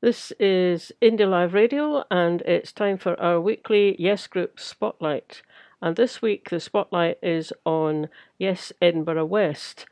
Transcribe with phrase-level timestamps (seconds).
[0.00, 5.42] This is Indie Live Radio, and it's time for our weekly Yes Group Spotlight.
[5.82, 8.08] And this week, the spotlight is on
[8.38, 9.86] Yes Edinburgh West.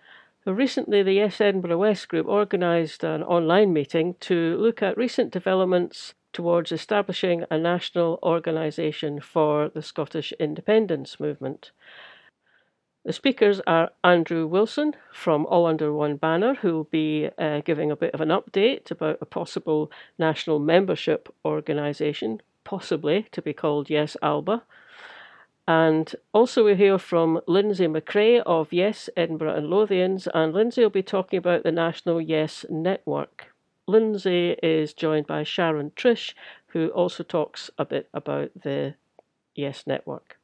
[0.44, 6.14] Recently, the Yes Edinburgh West group organised an online meeting to look at recent developments
[6.32, 11.72] towards establishing a national organisation for the Scottish independence movement.
[13.06, 17.92] The speakers are Andrew Wilson from All Under One Banner, who will be uh, giving
[17.92, 23.88] a bit of an update about a possible national membership organisation, possibly to be called
[23.88, 24.64] Yes Alba.
[25.68, 30.90] And also, we hear from Lindsay McCrae of Yes Edinburgh and Lothians, and Lindsay will
[30.90, 33.54] be talking about the National Yes Network.
[33.86, 36.34] Lindsay is joined by Sharon Trish,
[36.70, 38.96] who also talks a bit about the
[39.54, 40.35] Yes Network.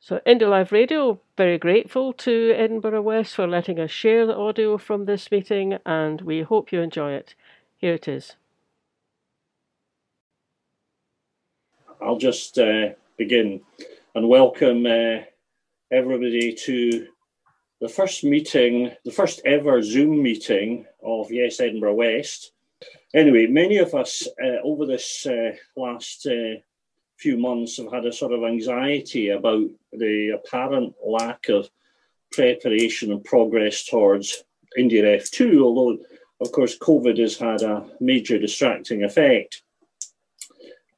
[0.00, 4.78] So, Indie Live Radio, very grateful to Edinburgh West for letting us share the audio
[4.78, 7.34] from this meeting, and we hope you enjoy it.
[7.76, 8.36] Here it is.
[12.00, 13.60] I'll just uh, begin
[14.14, 15.24] and welcome uh,
[15.90, 17.08] everybody to
[17.80, 22.52] the first meeting, the first ever Zoom meeting of Yes Edinburgh West.
[23.14, 26.60] Anyway, many of us uh, over this uh, last uh,
[27.18, 31.68] few months have had a sort of anxiety about the apparent lack of
[32.30, 34.44] preparation and progress towards
[34.78, 35.98] IndyRef 2, although,
[36.40, 39.62] of course, COVID has had a major distracting effect.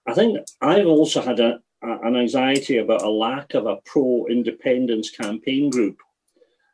[0.06, 4.26] I think I've also had a, a, an anxiety about a lack of a pro
[4.28, 5.98] independence campaign group.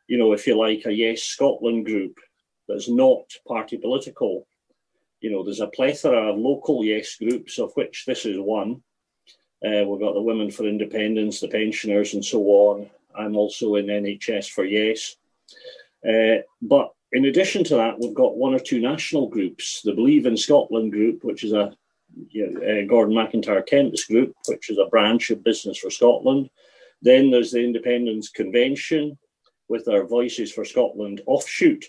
[0.07, 2.17] You know, if you like, a Yes Scotland group
[2.67, 4.47] that's not party political.
[5.21, 8.83] You know, there's a plethora of local Yes groups, of which this is one.
[9.65, 12.89] Uh, we've got the Women for Independence, the pensioners, and so on.
[13.17, 15.15] I'm also in NHS for Yes.
[16.07, 19.81] Uh, but in addition to that, we've got one or two national groups.
[19.81, 21.75] The Believe in Scotland group, which is a
[22.29, 26.49] you know, uh, Gordon MacIntyre Kemp's group, which is a branch of Business for Scotland.
[27.01, 29.17] Then there's the Independence Convention
[29.69, 31.85] with our Voices for Scotland offshoot.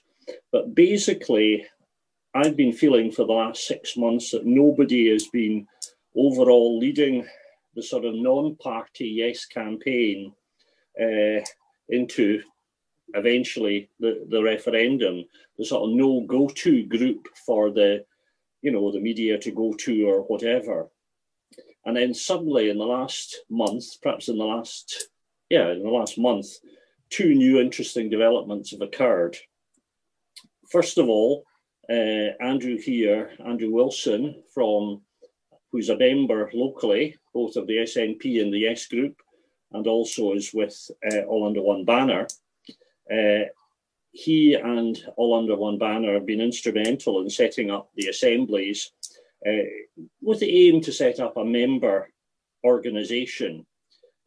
[0.52, 1.66] But basically,
[2.34, 5.66] I've been feeling for the last six months that nobody has been
[6.16, 7.26] overall leading
[7.78, 10.32] the sort of non-party yes campaign
[11.00, 11.40] uh,
[11.88, 12.42] into
[13.14, 15.24] eventually the, the referendum,
[15.56, 18.04] the sort of no go-to group for the,
[18.62, 20.90] you know, the media to go to or whatever.
[21.86, 25.10] And then suddenly in the last month, perhaps in the last,
[25.48, 26.48] yeah, in the last month,
[27.10, 29.36] two new interesting developments have occurred.
[30.68, 31.44] First of all,
[31.88, 35.02] uh, Andrew here, Andrew Wilson from
[35.70, 39.20] who's a member locally, both of the SNP and the Yes Group,
[39.72, 42.26] and also is with uh, All Under One Banner.
[43.12, 43.48] Uh,
[44.10, 48.92] he and All Under One Banner have been instrumental in setting up the assemblies
[49.46, 49.68] uh,
[50.22, 52.10] with the aim to set up a member
[52.64, 53.66] organisation,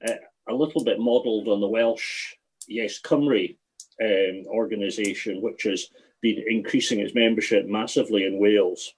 [0.08, 0.14] uh,
[0.48, 2.36] a little bit modelled on the Welsh
[2.68, 3.56] Yes Cymru
[4.02, 5.90] um, organisation, which has
[6.22, 8.94] been increasing its membership massively in Wales.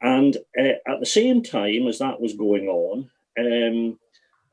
[0.00, 3.98] And uh, at the same time as that was going on, um,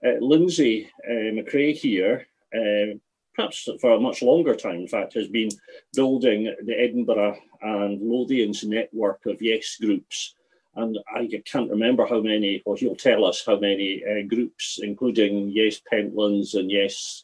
[0.05, 2.97] uh, Lindsay uh, McCrae here, uh,
[3.35, 5.49] perhaps for a much longer time, in fact, has been
[5.93, 10.35] building the Edinburgh and Lothians network of Yes groups.
[10.75, 15.49] And I can't remember how many, or he'll tell us how many uh, groups, including
[15.49, 17.23] Yes Pentlands and Yes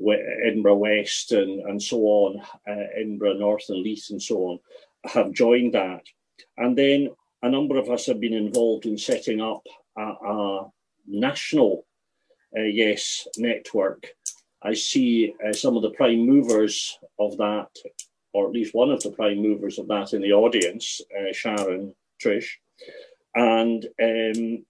[0.00, 4.58] Edinburgh West and, and so on, uh, Edinburgh North and Leith and so on,
[5.04, 6.02] have joined that.
[6.56, 7.10] And then
[7.44, 9.62] a number of us have been involved in setting up
[9.98, 10.66] a, a
[11.06, 11.86] national
[12.58, 14.06] uh, Yes network.
[14.62, 17.68] I see uh, some of the prime movers of that,
[18.32, 21.94] or at least one of the prime movers of that in the audience, uh, Sharon
[22.22, 22.48] Trish.
[23.34, 24.64] And um,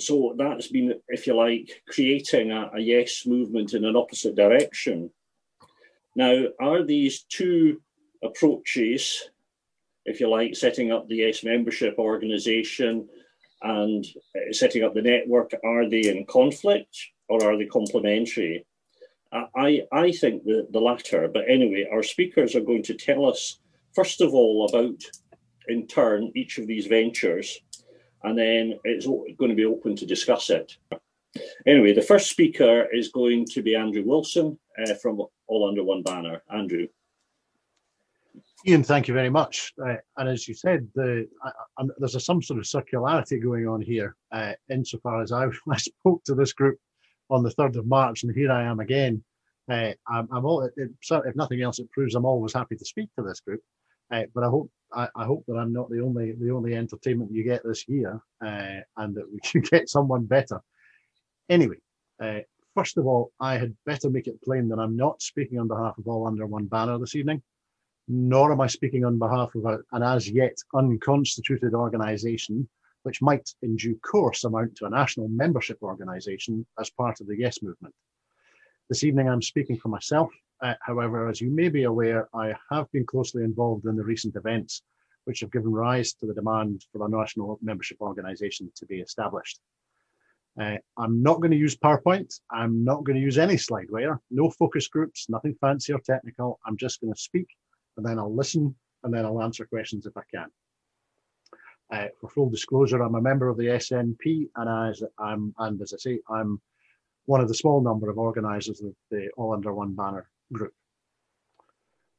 [0.00, 5.10] so that's been, if you like, creating a, a yes movement in an opposite direction.
[6.16, 7.82] Now, are these two
[8.22, 9.28] approaches
[10.04, 13.08] if you like, setting up the S membership organization
[13.62, 14.04] and
[14.36, 16.96] uh, setting up the network, are they in conflict
[17.28, 18.66] or are they complementary?
[19.56, 23.58] I, I think the, the latter, but anyway, our speakers are going to tell us,
[23.92, 25.02] first of all, about
[25.66, 27.60] in turn each of these ventures,
[28.22, 30.76] and then it's going to be open to discuss it.
[31.66, 36.02] Anyway, the first speaker is going to be Andrew Wilson uh, from All Under One
[36.02, 36.42] Banner.
[36.50, 36.86] Andrew.
[38.66, 39.74] Ian, thank you very much.
[39.84, 43.82] Uh, and as you said, the, I, there's a, some sort of circularity going on
[43.82, 46.78] here, uh, insofar as I, I, spoke to this group
[47.28, 49.22] on the 3rd of March, and here I am again.
[49.70, 52.84] Uh, I'm, I'm, all, it, it, if nothing else, it proves I'm always happy to
[52.84, 53.60] speak to this group.
[54.10, 57.32] Uh, but I hope I, I, hope that I'm not the only the only entertainment
[57.32, 60.60] you get this year, uh, and that we can get someone better.
[61.48, 61.76] Anyway,
[62.22, 62.40] uh,
[62.74, 65.96] first of all, I had better make it plain that I'm not speaking on behalf
[65.96, 67.42] of all under one banner this evening,
[68.08, 72.68] nor am I speaking on behalf of a, an as yet unconstituted organisation,
[73.02, 77.38] which might in due course amount to a national membership organisation as part of the
[77.38, 77.94] Yes movement.
[78.88, 80.30] This evening, I'm speaking for myself
[80.64, 84.36] uh, however, as you may be aware, I have been closely involved in the recent
[84.36, 84.82] events
[85.24, 89.58] which have given rise to the demand for a national membership organisation to be established.
[90.60, 92.32] Uh, I'm not going to use PowerPoint.
[92.50, 96.60] I'm not going to use any slideware, no focus groups, nothing fancy or technical.
[96.66, 97.48] I'm just going to speak
[97.96, 100.46] and then I'll listen and then I'll answer questions if I can.
[101.92, 105.92] Uh, for full disclosure, I'm a member of the SNP and as I'm and as
[105.92, 106.60] I say, I'm
[107.26, 110.72] one of the small number of organisers of the All Under One banner group.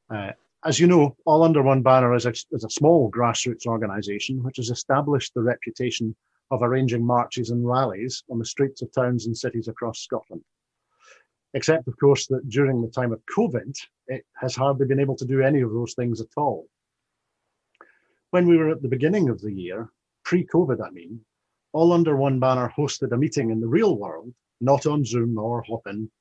[0.09, 0.31] Uh,
[0.63, 4.57] as you know, All Under One Banner is a, is a small grassroots organisation which
[4.57, 6.15] has established the reputation
[6.51, 10.43] of arranging marches and rallies on the streets of towns and cities across Scotland.
[11.55, 13.73] Except, of course, that during the time of COVID,
[14.07, 16.67] it has hardly been able to do any of those things at all.
[18.31, 19.89] When we were at the beginning of the year,
[20.25, 21.21] pre COVID, I mean,
[21.71, 25.61] All Under One Banner hosted a meeting in the real world, not on Zoom or
[25.61, 26.11] Hopin,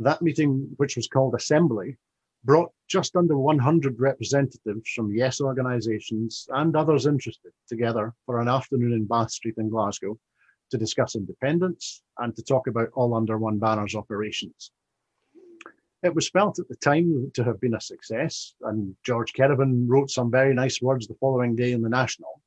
[0.00, 1.96] that meeting, which was called Assembly,
[2.42, 8.92] brought just under 100 representatives from Yes organisations and others interested together for an afternoon
[8.92, 10.18] in Bath Street in Glasgow
[10.74, 14.72] to discuss independence and to talk about all under one banner's operations.
[16.02, 20.10] It was felt at the time to have been a success, and George Kerevan wrote
[20.10, 22.42] some very nice words the following day in the National.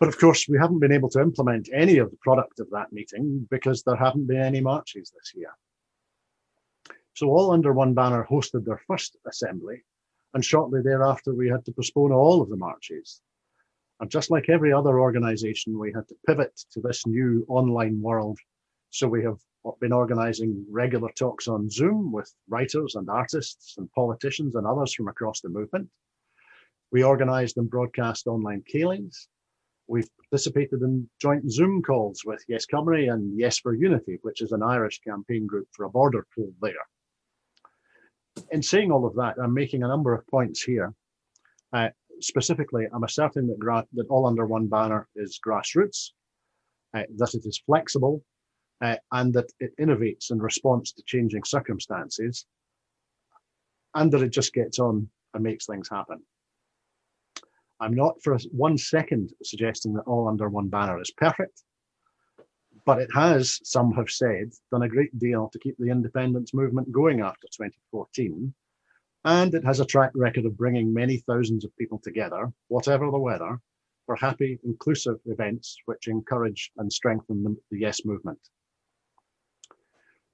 [0.00, 2.90] But of course, we haven't been able to implement any of the product of that
[2.90, 5.52] meeting because there haven't been any marches this year.
[7.12, 9.84] So all under one banner hosted their first assembly,
[10.32, 13.20] and shortly thereafter we had to postpone all of the marches.
[14.00, 18.38] And just like every other organisation, we had to pivot to this new online world.
[18.90, 19.38] So we have
[19.80, 25.08] been organising regular talks on Zoom with writers and artists and politicians and others from
[25.08, 25.88] across the movement.
[26.92, 29.28] We organised and broadcast online ceilidhs.
[29.88, 34.52] We've participated in joint Zoom calls with Yes Cymru and Yes for Unity, which is
[34.52, 36.74] an Irish campaign group for a border poll there
[38.50, 40.94] in saying all of that, I'm making a number of points here.
[41.72, 41.88] Uh,
[42.20, 46.10] specifically, I'm asserting that, gra- that all under one banner is grassroots,
[46.94, 48.22] uh, that it is flexible,
[48.80, 52.46] uh, and that it innovates in response to changing circumstances,
[53.94, 56.22] and that it just gets on and makes things happen.
[57.80, 61.62] I'm not for one second suggesting that all under one banner is perfect
[62.86, 66.90] but it has, some have said, done a great deal to keep the independence movement
[66.92, 68.54] going after 2014.
[69.26, 73.18] And it has a track record of bringing many thousands of people together, whatever the
[73.18, 73.58] weather,
[74.06, 78.38] for happy, inclusive events which encourage and strengthen the, the Yes movement.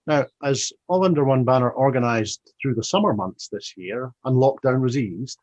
[0.06, 4.82] Now, as All Under One Banner organised through the summer months this year and lockdown
[4.82, 5.38] was eased,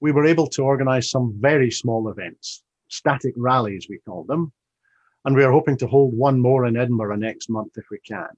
[0.00, 4.52] we were able to organise some very small events, static rallies, we called them,
[5.24, 8.28] and we are hoping to hold one more in Edinburgh next month if we can.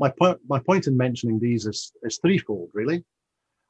[0.00, 3.04] My point, my point in mentioning these is, is threefold, really.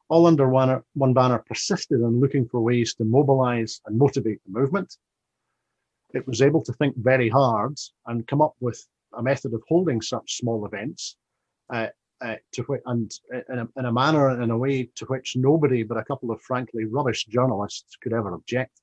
[0.09, 4.59] All under one, one banner persisted in looking for ways to mobilize and motivate the
[4.59, 4.97] movement.
[6.15, 7.77] It was able to think very hard
[8.07, 11.17] and come up with a method of holding such small events
[11.73, 11.89] uh,
[12.21, 13.13] uh, to wh- and
[13.51, 16.31] in a, in a manner and in a way to which nobody but a couple
[16.31, 18.81] of frankly rubbish journalists could ever object.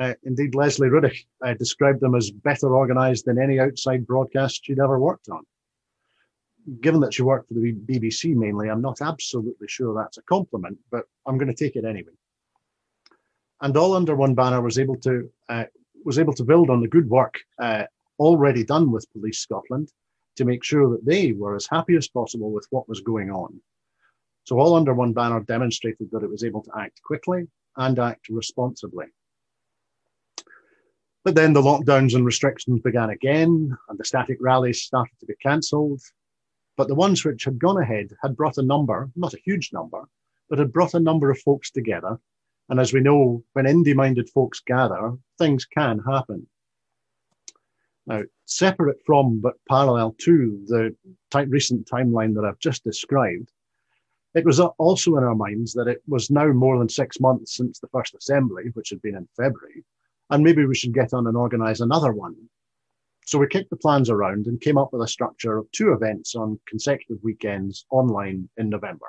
[0.00, 4.80] Uh, indeed, Lesley Riddoch uh, described them as better organised than any outside broadcast she'd
[4.80, 5.44] ever worked on.
[6.80, 10.78] Given that she worked for the BBC mainly, I'm not absolutely sure that's a compliment,
[10.90, 12.12] but I'm going to take it anyway.
[13.60, 15.64] And all under one banner was able to uh,
[16.04, 17.84] was able to build on the good work uh,
[18.18, 19.90] already done with Police Scotland
[20.36, 23.60] to make sure that they were as happy as possible with what was going on.
[24.44, 28.28] So all under one banner demonstrated that it was able to act quickly and act
[28.28, 29.06] responsibly.
[31.24, 35.34] But then the lockdowns and restrictions began again, and the static rallies started to be
[35.42, 36.02] cancelled.
[36.76, 40.08] But the ones which had gone ahead had brought a number, not a huge number,
[40.48, 42.18] but had brought a number of folks together.
[42.68, 46.46] And as we know, when indie minded folks gather, things can happen.
[48.06, 50.94] Now, separate from but parallel to the
[51.30, 53.50] type, recent timeline that I've just described,
[54.34, 57.78] it was also in our minds that it was now more than six months since
[57.78, 59.84] the first assembly, which had been in February,
[60.30, 62.34] and maybe we should get on and organize another one.
[63.26, 66.34] So we kicked the plans around and came up with a structure of two events
[66.34, 69.06] on consecutive weekends online in November.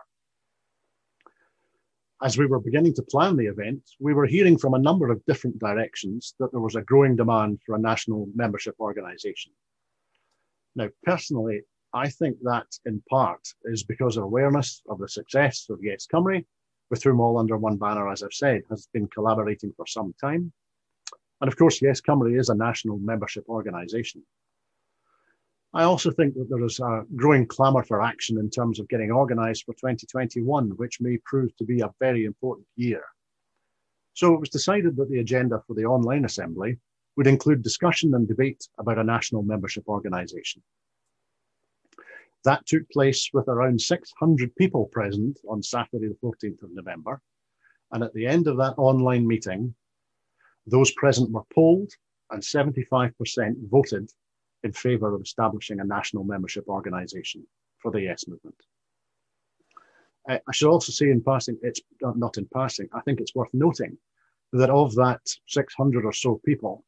[2.22, 5.24] as we were beginning to plan the event, we were hearing from a number of
[5.26, 9.52] different directions that there was a growing demand for a national membership organisation.
[10.76, 11.62] Now, personally,
[11.94, 16.44] I think that in part is because of awareness of the success of Yes Cymru,
[16.90, 20.52] with whom all under one banner, as I've said, has been collaborating for some time.
[21.42, 24.24] And of course, Yes Cymru is a national membership organisation.
[25.74, 29.12] I also think that there is a growing clamour for action in terms of getting
[29.12, 33.04] organised for 2021, which may prove to be a very important year.
[34.14, 36.80] So it was decided that the agenda for the online assembly
[37.18, 40.64] would include discussion and debate about a national membership organisation.
[42.46, 47.22] That took place with around 600 people present on Saturday, the 14th of November.
[47.92, 49.76] And at the end of that online meeting,
[50.68, 51.92] those present were polled
[52.32, 53.14] and 75%
[53.70, 54.10] voted
[54.64, 57.46] in favour of establishing a national membership organisation
[57.78, 58.56] for the Yes movement.
[60.28, 63.54] Uh, I should also say in passing, it's not in passing, I think it's worth
[63.54, 63.98] noting
[64.54, 66.84] that of that 600 or so people,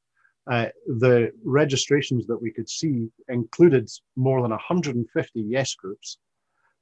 [0.50, 6.18] uh, the registrations that we could see included more than 150 Yes groups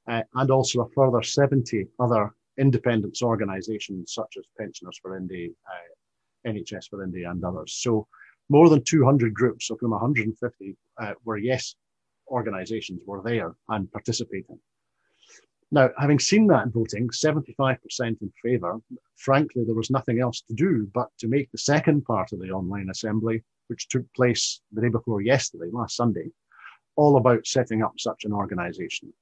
[0.08, 5.94] uh, and also a further 70 other independence organisations such as Pensioners for India, uh,
[6.46, 7.74] NHS for India, and others.
[7.74, 8.06] So
[8.48, 11.74] more than 200 groups, of whom 150 uh, were yes
[12.28, 14.58] organisations, were there and participating.
[15.72, 18.80] Now, having seen that voting, 75% in favour,
[19.16, 22.50] frankly, there was nothing else to do but to make the second part of the
[22.50, 26.30] online assembly, which took place the day before yesterday, last Sunday,
[26.94, 29.12] all about setting up such an organisation.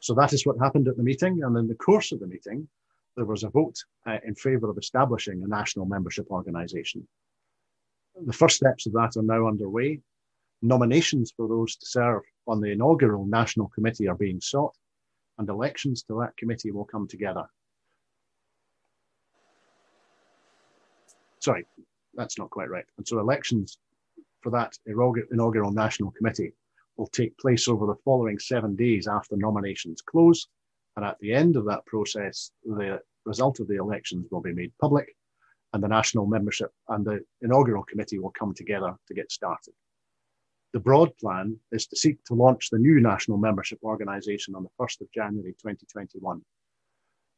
[0.00, 1.42] So that is what happened at the meeting.
[1.42, 2.68] And in the course of the meeting,
[3.16, 7.06] there was a vote uh, in favour of establishing a national membership organisation.
[8.24, 10.00] The first steps of that are now underway.
[10.62, 14.74] Nominations for those to serve on the inaugural National Committee are being sought,
[15.38, 17.44] and elections to that committee will come together.
[21.40, 21.66] Sorry,
[22.14, 22.86] that's not quite right.
[22.96, 23.78] And so elections
[24.40, 26.52] for that inaugural National Committee
[26.96, 30.48] will take place over the following seven days after nominations close.
[30.96, 34.72] And at the end of that process, the result of the elections will be made
[34.80, 35.14] public
[35.72, 39.74] and the national membership and the inaugural committee will come together to get started.
[40.72, 44.70] The broad plan is to seek to launch the new national membership organisation on the
[44.80, 46.40] 1st of January 2021.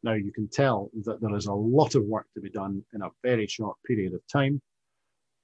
[0.03, 3.03] Now, you can tell that there is a lot of work to be done in
[3.03, 4.61] a very short period of time,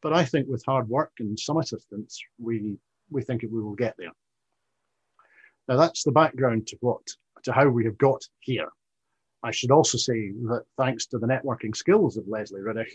[0.02, 2.76] but I think with hard work and some assistance, we,
[3.10, 4.12] we think we will get there.
[5.66, 7.02] Now, that's the background to what
[7.44, 8.68] to how we have got here.
[9.42, 12.90] I should also say that thanks to the networking skills of Lesley Riddoch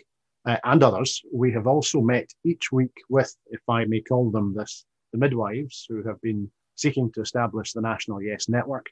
[0.46, 4.54] uh, and others, we have also met each week with, if I may call them
[4.54, 8.86] this, the midwives who have been seeking to establish the National Yes Network.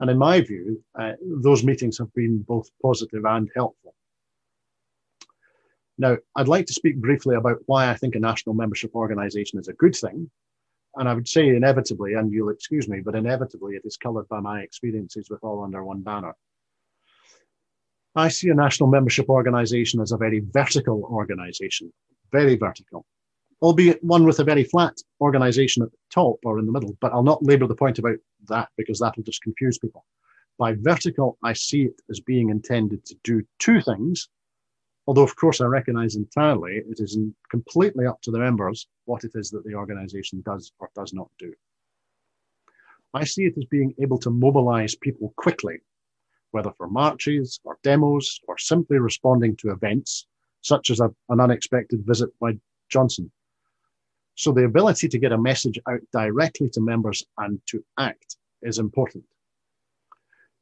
[0.00, 3.94] And in my view, uh, those meetings have been both positive and helpful.
[5.96, 9.68] Now, I'd like to speak briefly about why I think a national membership organisation is
[9.68, 10.30] a good thing.
[10.96, 14.40] And I would say inevitably, and you'll excuse me, but inevitably it is coloured by
[14.40, 16.34] my experiences with All Under One Banner.
[18.16, 21.92] I see a national membership organization as a very vertical organization,
[22.30, 23.04] very vertical,
[23.60, 26.96] albeit one with a very flat organization at the top or in the middle.
[27.00, 30.04] But I'll not labor the point about that because that will just confuse people.
[30.58, 34.28] By vertical, I see it as being intended to do two things.
[35.06, 37.18] Although, of course, I recognize entirely it is
[37.50, 41.28] completely up to the members what it is that the organization does or does not
[41.38, 41.52] do.
[43.12, 45.80] I see it as being able to mobilize people quickly
[46.54, 50.28] whether for marches or demos or simply responding to events,
[50.60, 52.56] such as a, an unexpected visit by
[52.88, 53.28] Johnson.
[54.36, 58.78] So the ability to get a message out directly to members and to act is
[58.78, 59.24] important.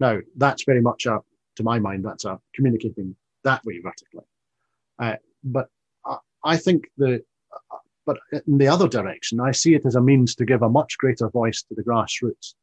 [0.01, 1.21] Now, that's very much a,
[1.57, 4.25] to my mind, that's a communicating that way vertically.
[4.99, 5.69] Uh, but
[6.05, 7.23] I, I think the,
[8.07, 10.99] but in the other direction, I see it as a means to give a much
[10.99, 12.55] greater voice to the grassroots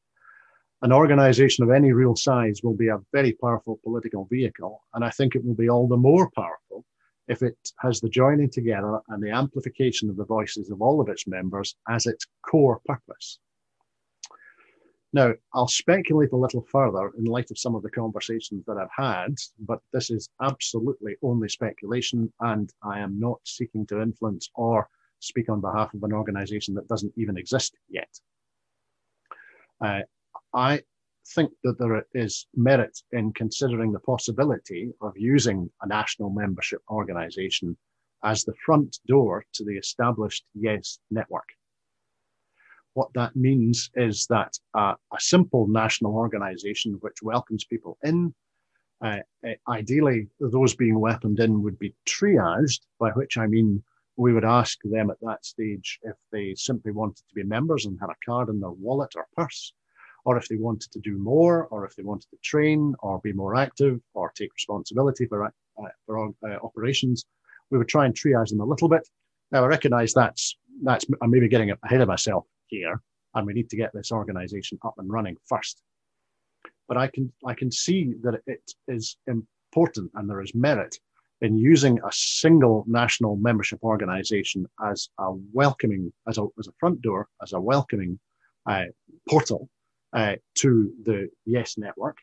[0.82, 4.82] an organization of any real size will be a very powerful political vehicle.
[4.94, 6.86] And I think it will be all the more powerful
[7.28, 11.10] if it has the joining together and the amplification of the voices of all of
[11.10, 13.40] its members as its core purpose.
[15.12, 18.92] Now, I'll speculate a little further in light of some of the conversations that I've
[18.96, 24.88] had, but this is absolutely only speculation, and I am not seeking to influence or
[25.20, 28.10] speak on behalf of an organization that doesn't even exist yet.
[29.82, 30.02] Uh,
[30.54, 30.82] I
[31.36, 37.76] think that there is merit in considering the possibility of using a national membership organization
[38.24, 41.48] as the front door to the established Yes network.
[42.94, 48.34] What that means is that uh, a simple national organization which welcomes people in
[49.02, 49.24] Uh,
[49.80, 53.70] ideally, those being welcomed in would be triaged, by which I mean
[54.24, 57.98] we would ask them at that stage if they simply wanted to be members and
[57.98, 59.62] had a card in their wallet or purse,
[60.26, 63.34] or if they wanted to do more, or if they wanted to train or be
[63.42, 67.18] more active or take responsibility for, uh, for uh, operations.
[67.70, 69.04] We would try and triage them a little bit.
[69.52, 70.44] Now, I recognize that's,
[70.88, 73.02] that's, I'm maybe getting ahead of myself here,
[73.36, 75.82] and we need to get this organization up and running first.
[76.88, 80.98] But I can, I can see that it is important and there is merit
[81.42, 87.02] in using a single national membership organization as a welcoming, as a, as a front
[87.02, 88.20] door, as a welcoming
[88.66, 88.86] uh,
[89.30, 89.70] portal
[90.14, 92.18] uh, to the Yes network.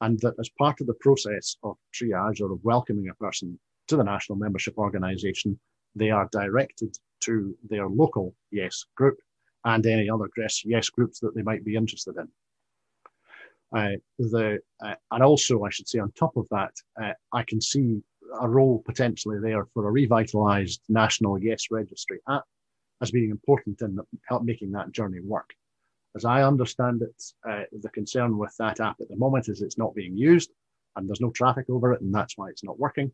[0.00, 3.58] And that as part of the process of triage or of welcoming a person
[3.88, 5.60] to the national membership organization,
[5.94, 9.18] they are directed to their local Yes group
[9.64, 10.28] and any other
[10.64, 12.28] Yes groups that they might be interested in.
[13.76, 17.60] Uh, the uh, and also I should say on top of that, uh, I can
[17.60, 18.02] see
[18.40, 22.44] a role potentially there for a revitalized national Yes Registry app
[23.00, 23.98] as being important in
[24.28, 25.50] help making that journey work.
[26.16, 29.78] As I understand it, uh, the concern with that app at the moment is it's
[29.78, 30.50] not being used
[30.96, 33.12] and there's no traffic over it, and that's why it's not working.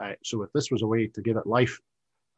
[0.00, 1.78] Uh, so if this was a way to give it life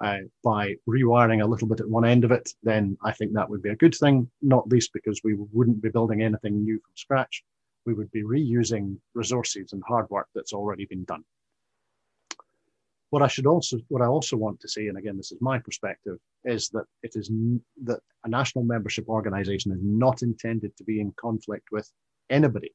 [0.05, 3.49] uh, by rewiring a little bit at one end of it, then I think that
[3.49, 6.93] would be a good thing, not least because we wouldn't be building anything new from
[6.95, 7.43] scratch.
[7.87, 11.25] We would be reusing resources and hard work that's already been done.
[13.09, 15.59] What I should also, what I also want to say, and again, this is my
[15.59, 17.31] perspective, is that it is
[17.85, 21.91] that a national membership organization is not intended to be in conflict with
[22.29, 22.73] anybody.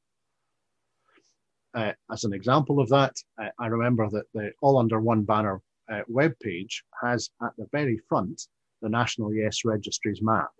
[1.74, 5.62] Uh, as an example of that, uh, I remember that the All Under One Banner
[5.90, 8.42] uh, web page has at the very front
[8.82, 10.50] the National Yes Registries map.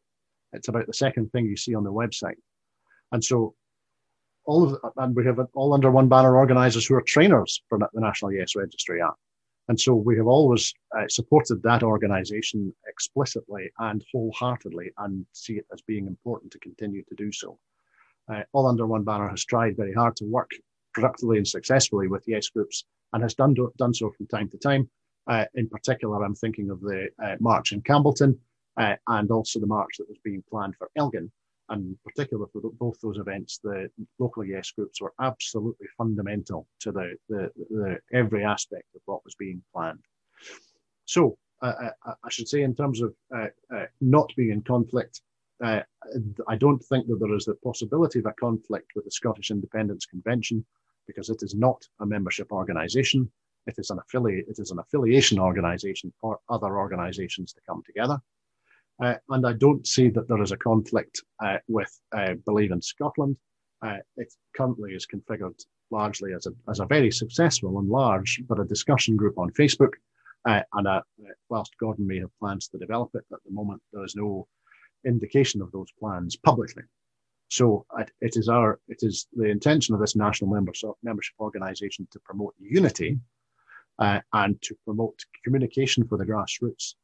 [0.52, 2.36] It's about the second thing you see on the website.
[3.12, 3.54] And so
[4.46, 7.88] all of and we have all under one banner organizers who are trainers for the
[7.94, 9.14] National Yes Registry app.
[9.68, 15.66] And so we have always uh, supported that organization explicitly and wholeheartedly and see it
[15.72, 17.56] as being important to continue to do so.
[18.32, 20.50] Uh, All Under One Banner has tried very hard to work
[20.92, 24.58] productively and successfully with Yes groups and has done, do, done so from time to
[24.58, 24.90] time.
[25.26, 28.36] Uh, in particular, I'm thinking of the uh, march in Campbeltown
[28.76, 31.30] uh, and also the march that was being planned for Elgin
[31.70, 36.90] and in particular for both those events, the local yes groups were absolutely fundamental to
[36.90, 40.00] the, the, the every aspect of what was being planned.
[41.04, 45.22] So uh, I, I, should say, in terms of uh, uh, not being in conflict,
[45.62, 45.80] uh,
[46.48, 50.06] I don't think that there is the possibility of a conflict with the Scottish Independence
[50.06, 50.64] Convention
[51.06, 53.30] because it is not a membership organisation.
[53.66, 54.46] It is an affiliate.
[54.48, 58.18] It is an affiliation organisation for other organisations to come together.
[59.02, 62.82] Uh, and I don't see that there is a conflict uh, with uh, Believe in
[62.82, 63.36] Scotland.
[63.82, 65.58] Uh, it currently is configured
[65.90, 69.94] largely as a, as a very successful and large, but a discussion group on Facebook.
[70.46, 71.02] Uh, and uh,
[71.48, 74.46] whilst Gordon may have plans to develop it, at the moment there is no
[75.06, 76.82] indication of those plans publicly.
[77.48, 77.84] So
[78.20, 83.18] it is our, it is the intention of this national membership organisation to promote unity
[84.00, 86.94] and to promote communication for the grassroots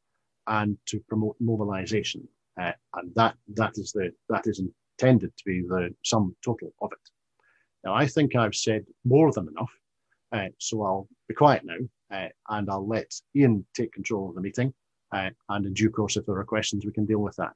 [0.47, 2.27] and to promote mobilization.
[2.59, 4.61] Uh, and that, that is the, that is
[4.99, 7.09] intended to be the sum total of it.
[7.83, 9.71] Now, I think I've said more than enough.
[10.31, 11.77] Uh, so I'll be quiet now
[12.11, 14.73] uh, and I'll let Ian take control of the meeting.
[15.11, 17.53] Uh, and in due course, if there are questions, we can deal with that.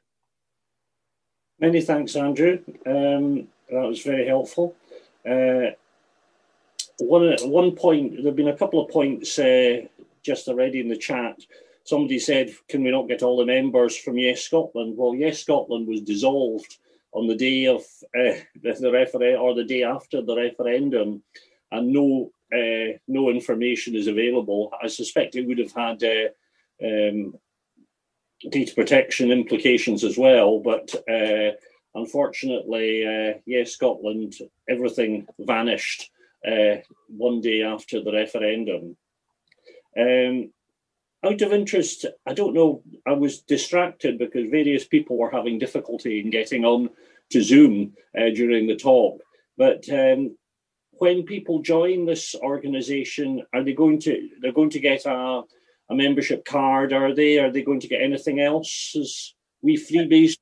[1.60, 2.60] Many thanks, Andrew.
[2.86, 4.76] Um, that was very helpful.
[5.30, 5.72] Uh,
[7.02, 9.82] one, one point, there have been a couple of points uh,
[10.24, 11.38] just already in the chat
[11.84, 14.96] somebody said, can we not get all the members from Yes Scotland?
[14.98, 16.78] Well, Yes Scotland was dissolved
[17.14, 21.24] on the day of uh, the, the referendum or the day after the referendum,
[21.72, 24.74] and no uh, no information is available.
[24.84, 26.28] I suspect it would have had uh,
[26.86, 27.36] um,
[28.50, 31.52] data protection implications as well, but uh,
[31.96, 34.36] unfortunately, uh, Yes Scotland,
[34.70, 36.12] everything vanished
[36.48, 36.78] uh,
[37.08, 38.98] one day after the referendum.
[39.98, 40.52] Um,
[41.24, 46.20] out of interest, I don't know, I was distracted because various people were having difficulty
[46.20, 46.90] in getting on
[47.30, 49.22] to Zoom uh, during the talk.
[49.58, 50.36] But um,
[50.94, 55.44] when people join this organization, are they going to they're going to get a,
[55.90, 56.94] a membership card?
[56.94, 57.38] Are they?
[57.38, 60.36] Are they going to get anything else as we freebies?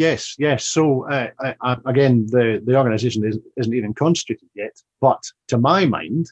[0.00, 0.64] Yes, yes.
[0.64, 1.28] So uh,
[1.60, 6.24] I, again, the the organisation is, isn't even constituted yet, but to my mind,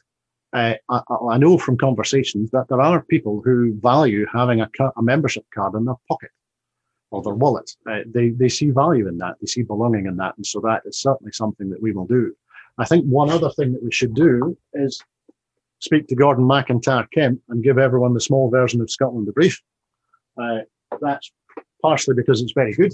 [0.53, 1.01] uh, I,
[1.33, 5.75] I, know from conversations that there are people who value having a, a membership card
[5.75, 6.31] in their pocket
[7.11, 7.69] or their wallet.
[7.87, 9.35] Uh, they, they see value in that.
[9.39, 10.35] They see belonging in that.
[10.37, 12.33] And so that is certainly something that we will do.
[12.79, 14.99] I think one other thing that we should do is
[15.77, 19.61] speak to Gordon MacIntyre Kemp and give everyone the small version of Scotland the brief.
[20.41, 20.61] Uh,
[21.01, 21.31] that's
[21.83, 22.93] partially because it's very good,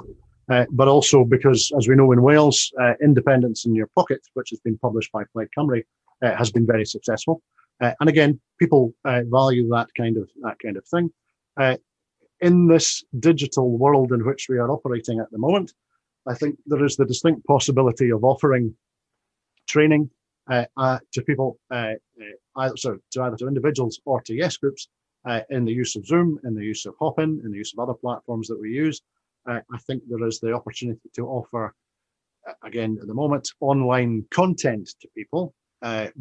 [0.49, 4.49] uh, but also because, as we know in Wales, uh, Independence in Your Pocket, which
[4.51, 5.83] has been published by Plaid Cymru,
[6.23, 7.41] uh, has been very successful.
[7.81, 11.11] Uh, and again, people uh, value that kind of that kind of thing.
[12.41, 15.73] in this digital world in which we are operating at the moment,
[16.27, 18.75] I think there is the distinct possibility of offering
[19.67, 20.09] training
[20.49, 21.93] uh, uh, to people, uh,
[22.57, 24.87] either, sorry, to either to individuals or to yes groups
[25.49, 27.95] in the use of Zoom, in the use of Hopin, in the use of other
[27.95, 29.01] platforms that we use.
[29.47, 31.73] I think there is the opportunity to offer,
[32.63, 35.53] again, at the moment, online content to people,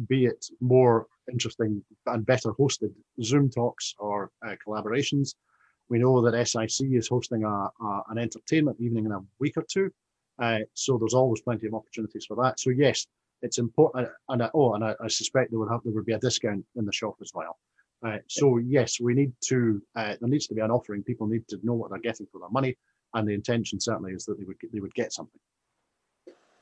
[0.07, 4.31] be it more interesting and better hosted Zoom talks or
[4.67, 5.35] collaborations.
[5.89, 9.65] We know that SIC is hosting a, a, an entertainment evening in a week or
[9.69, 9.91] two.
[10.39, 12.59] Uh, so there's always plenty of opportunities for that.
[12.59, 13.07] So yes,
[13.41, 14.09] it's important.
[14.29, 16.65] And I, oh, and I, I, suspect there would have there would be a discount
[16.75, 17.57] in the shop as well.
[18.05, 19.81] Uh, so yes, we need to.
[19.95, 21.03] Uh, there needs to be an offering.
[21.03, 22.77] People need to know what they're getting for their money,
[23.15, 25.39] and the intention certainly is that they would they would get something.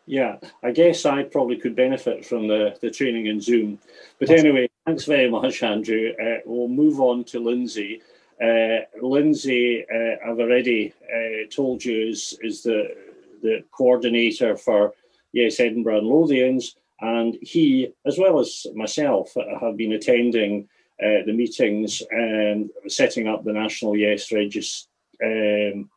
[0.05, 3.79] Yeah, I guess I probably could benefit from the, the training in Zoom.
[4.19, 6.11] But anyway, thanks very much, Andrew.
[6.21, 8.01] Uh, we'll move on to Lindsay.
[8.43, 12.93] Uh, Lindsay, uh, I've already uh, told you, is, is the,
[13.41, 14.93] the coordinator for
[15.31, 20.67] Yes Edinburgh and Lothians, and he, as well as myself, have been attending
[21.01, 24.89] uh, the meetings and setting up the National Yes Register
[25.23, 25.89] um,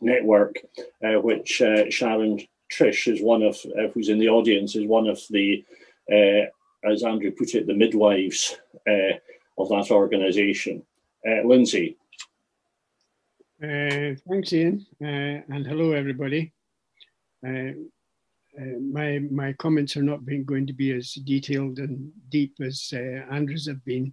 [0.00, 0.56] network,
[1.04, 2.40] uh, which uh, Sharon
[2.72, 5.64] Trish is one of, uh, who's in the audience, is one of the,
[6.10, 6.46] uh,
[6.90, 8.56] as Andrew put it, the midwives
[8.88, 9.14] uh,
[9.58, 10.82] of that organisation.
[11.44, 11.98] Lindsay.
[13.60, 16.52] thanks, Ian, and hello, everybody.
[18.58, 22.92] Uh, my my comments are not being, going to be as detailed and deep as
[22.92, 24.12] uh, Andrew's have been,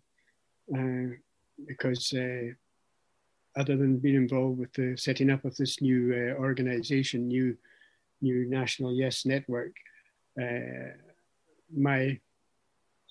[0.76, 1.16] uh,
[1.66, 2.54] because uh,
[3.58, 7.58] other than being involved with the setting up of this new uh, organization, new
[8.22, 9.74] new national Yes network,
[11.76, 12.20] my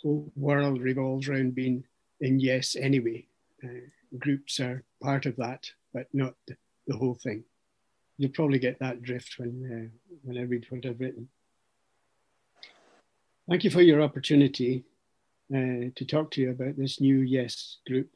[0.03, 1.85] whole world revolves around being
[2.21, 3.27] in Yes anyway.
[4.19, 6.57] groups are part of that, but not the,
[6.87, 7.45] the whole thing
[8.19, 11.29] you'll probably get that drift when, uh, when I read what I've written.
[13.49, 14.85] Thank you for your opportunity
[15.55, 18.11] uh, to talk to you about this new YES group,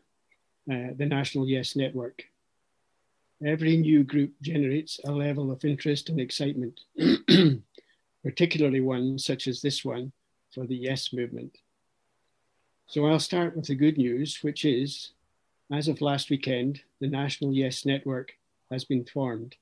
[0.70, 2.24] uh, the National YES Network.
[3.44, 6.80] Every new group generates a level of interest and excitement,
[8.22, 10.12] particularly one such as this one
[10.52, 11.56] for the Yes movement.
[12.86, 15.12] So I'll start with the good news, which is,
[15.72, 18.32] as of last weekend, the National Yes Network
[18.70, 19.56] has been formed.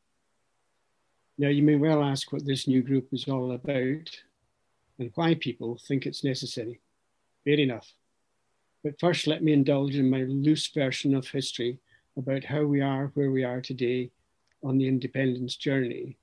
[1.36, 4.10] Now, you may well ask what this new group is all about
[4.98, 6.80] and why people think it's necessary.
[7.44, 7.92] Fair enough.
[8.88, 11.78] But first, let me indulge in my loose version of history
[12.16, 14.10] about how we are where we are today
[14.64, 16.16] on the independence journey.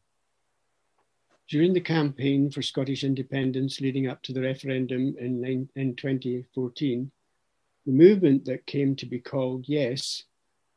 [1.47, 7.11] During the campaign for Scottish independence leading up to the referendum in, in 2014,
[7.85, 10.23] the movement that came to be called Yes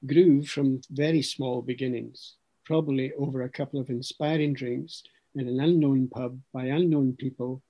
[0.04, 2.34] grew from very small beginnings
[2.66, 5.04] probably over a couple of inspiring drinks
[5.36, 7.62] in an unknown pub by unknown people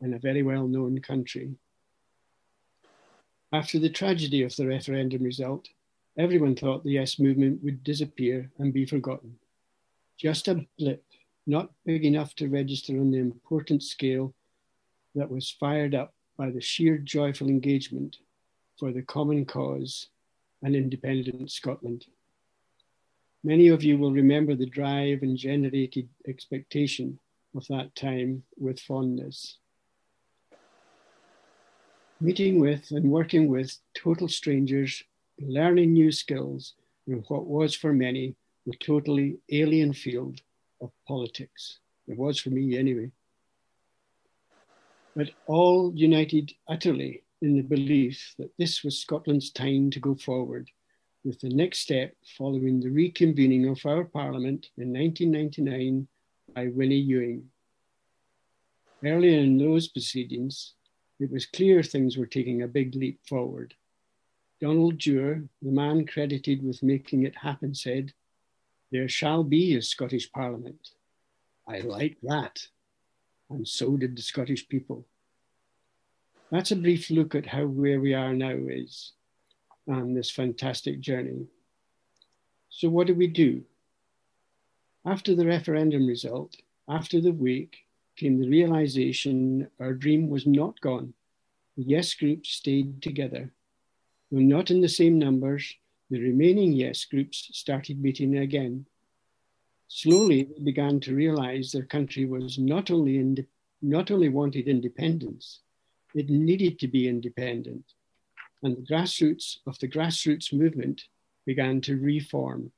[0.00, 1.56] in a very well known country.
[3.54, 5.68] After the tragedy of the referendum result,
[6.18, 9.38] everyone thought the Yes movement would disappear and be forgotten.
[10.16, 11.04] Just a blip,
[11.46, 14.34] not big enough to register on the important scale
[15.14, 18.16] that was fired up by the sheer joyful engagement
[18.76, 20.08] for the common cause
[20.64, 22.06] and independent Scotland.
[23.44, 27.20] Many of you will remember the drive and generated expectation
[27.54, 29.58] of that time with fondness.
[32.20, 35.02] Meeting with and working with total strangers,
[35.40, 36.74] learning new skills
[37.06, 38.34] in what was for many
[38.66, 40.40] the totally alien field
[40.80, 41.80] of politics.
[42.06, 43.10] It was for me anyway.
[45.16, 50.70] But all united utterly in the belief that this was Scotland's time to go forward
[51.24, 56.06] with the next step following the reconvening of our Parliament in 1999
[56.54, 57.50] by Winnie Ewing.
[59.04, 60.73] Earlier in those proceedings,
[61.20, 63.74] it was clear things were taking a big leap forward.
[64.60, 68.12] Donald Dewar, the man credited with making it happen, said,
[68.90, 70.90] There shall be a Scottish Parliament.
[71.68, 72.66] I like that.
[73.50, 75.06] And so did the Scottish people.
[76.50, 79.12] That's a brief look at how where we are now is
[79.88, 81.46] on this fantastic journey.
[82.70, 83.64] So, what do we do?
[85.04, 86.56] After the referendum result,
[86.88, 87.84] after the week,
[88.16, 91.14] came the realization our dream was not gone.
[91.76, 93.52] The Yes groups stayed together.
[94.30, 95.74] Though not in the same numbers,
[96.10, 98.86] the remaining Yes groups started meeting again.
[99.88, 103.46] Slowly, they began to realize their country was not only,
[103.82, 105.60] not only wanted independence,
[106.14, 107.84] it needed to be independent.
[108.62, 111.04] And the grassroots of the grassroots movement
[111.44, 112.72] began to reform.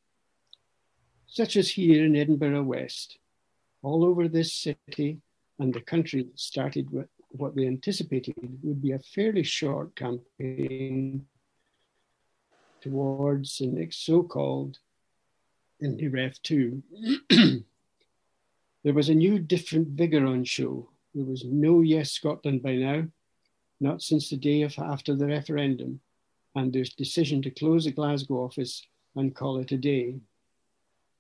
[1.27, 3.19] Such as here in Edinburgh West,
[3.83, 5.21] all over this city
[5.59, 11.27] and the country started with what they anticipated would be a fairly short campaign
[12.81, 14.79] towards the so-called
[15.83, 16.83] IndyRef 2.
[18.85, 20.89] there was a new different vigour on show.
[21.15, 23.07] There was no Yes Scotland by now,
[23.81, 26.01] not since the day of after the referendum
[26.55, 30.17] and their decision to close the Glasgow office and call it a day,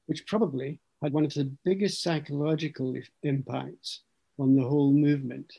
[0.07, 4.01] which probably had one of the biggest psychological impacts
[4.38, 5.53] on the whole movement.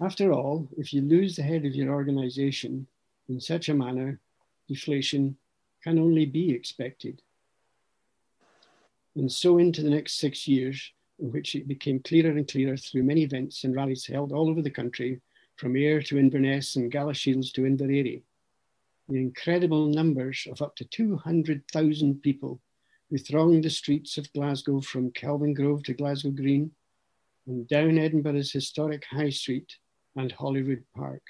[0.00, 2.86] After all, if you lose the head of your organization
[3.28, 4.20] in such a manner,
[4.68, 5.36] deflation
[5.82, 7.22] can only be expected.
[9.16, 13.04] And so into the next six years, in which it became clearer and clearer through
[13.04, 15.20] many events and rallies held all over the country,
[15.56, 18.22] from Ayr to Inverness and Galashiels to Inveraray,
[19.08, 22.60] the incredible numbers of up to 200,000 people
[23.08, 26.72] who thronged the streets of Glasgow from Kelvingrove to Glasgow Green
[27.46, 29.76] and down Edinburgh's historic High Street
[30.16, 31.22] and Holyrood Park,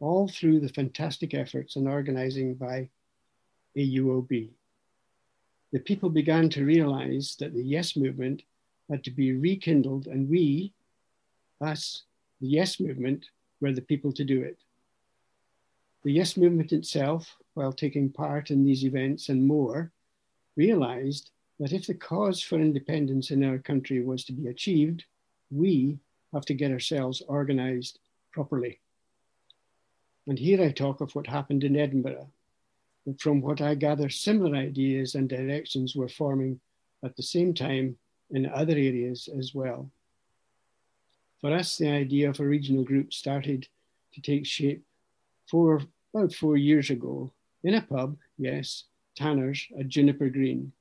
[0.00, 2.88] all through the fantastic efforts and organising by
[3.76, 4.50] AUOB.
[5.72, 8.42] The people began to realise that the Yes movement
[8.88, 10.72] had to be rekindled, and we,
[11.60, 12.04] us,
[12.40, 13.26] the Yes movement,
[13.60, 14.58] were the people to do it.
[16.04, 19.90] The Yes movement itself, while taking part in these events and more,
[20.56, 25.04] realised that if the cause for independence in our country was to be achieved,
[25.50, 25.98] we
[26.32, 27.98] have to get ourselves organised
[28.32, 28.80] properly.
[30.26, 32.28] And here I talk of what happened in Edinburgh.
[33.06, 36.60] But from what I gather, similar ideas and directions were forming
[37.04, 37.96] at the same time
[38.30, 39.90] in other areas as well.
[41.40, 43.68] For us, the idea of a regional group started
[44.14, 44.82] to take shape
[45.46, 45.82] four,
[46.14, 47.30] about four years ago
[47.62, 50.72] in a pub, yes, Tanner's at Juniper Green.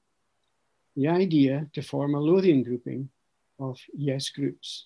[0.95, 3.09] The idea to form a Lothian grouping
[3.59, 4.85] of yes groups.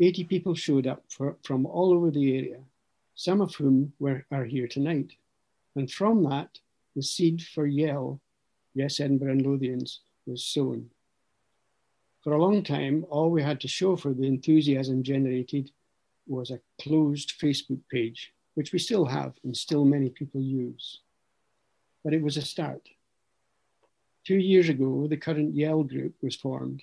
[0.00, 2.60] 80 people showed up for, from all over the area,
[3.14, 5.12] some of whom were, are here tonight.
[5.74, 6.58] And from that,
[6.94, 8.20] the seed for Yell,
[8.74, 10.90] Yes Edinburgh and Lothians, was sown.
[12.22, 15.70] For a long time, all we had to show for the enthusiasm generated
[16.26, 21.00] was a closed Facebook page, which we still have and still many people use.
[22.04, 22.88] But it was a start.
[24.24, 26.82] Two years ago, the current Yell group was formed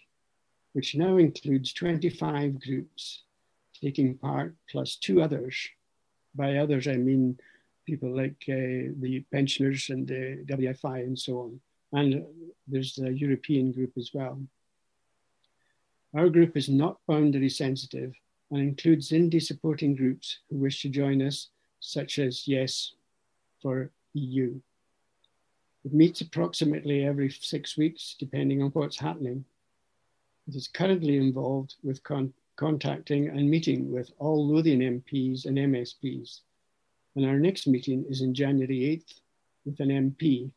[0.74, 3.24] which now includes 25 groups
[3.82, 5.56] taking part, plus two others.
[6.36, 7.38] By others, I mean
[7.86, 11.60] people like uh, the pensioners and the WFI and so on.
[11.92, 12.26] And
[12.68, 14.42] there's the European group as well.
[16.16, 18.14] Our group is not boundary sensitive
[18.52, 22.94] and includes indie supporting groups who wish to join us, such as Yes
[23.62, 24.60] for EU.
[25.86, 29.44] It meets approximately every six weeks, depending on what's happening.
[30.48, 36.42] It is currently involved with con contacting and meeting with all Lothian MPs and MSPs.
[37.16, 39.22] And our next meeting is in January 8th
[39.66, 40.52] with an MP.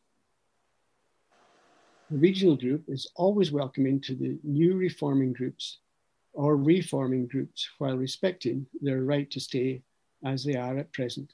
[2.11, 5.79] The regional group is always welcoming to the new reforming groups
[6.33, 9.81] or reforming groups while respecting their right to stay
[10.23, 11.31] as they are at present.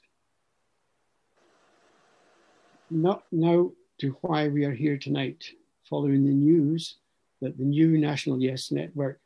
[2.90, 5.44] Not now to why we are here tonight,
[5.88, 6.96] following the news
[7.44, 9.20] that the new National Yes Network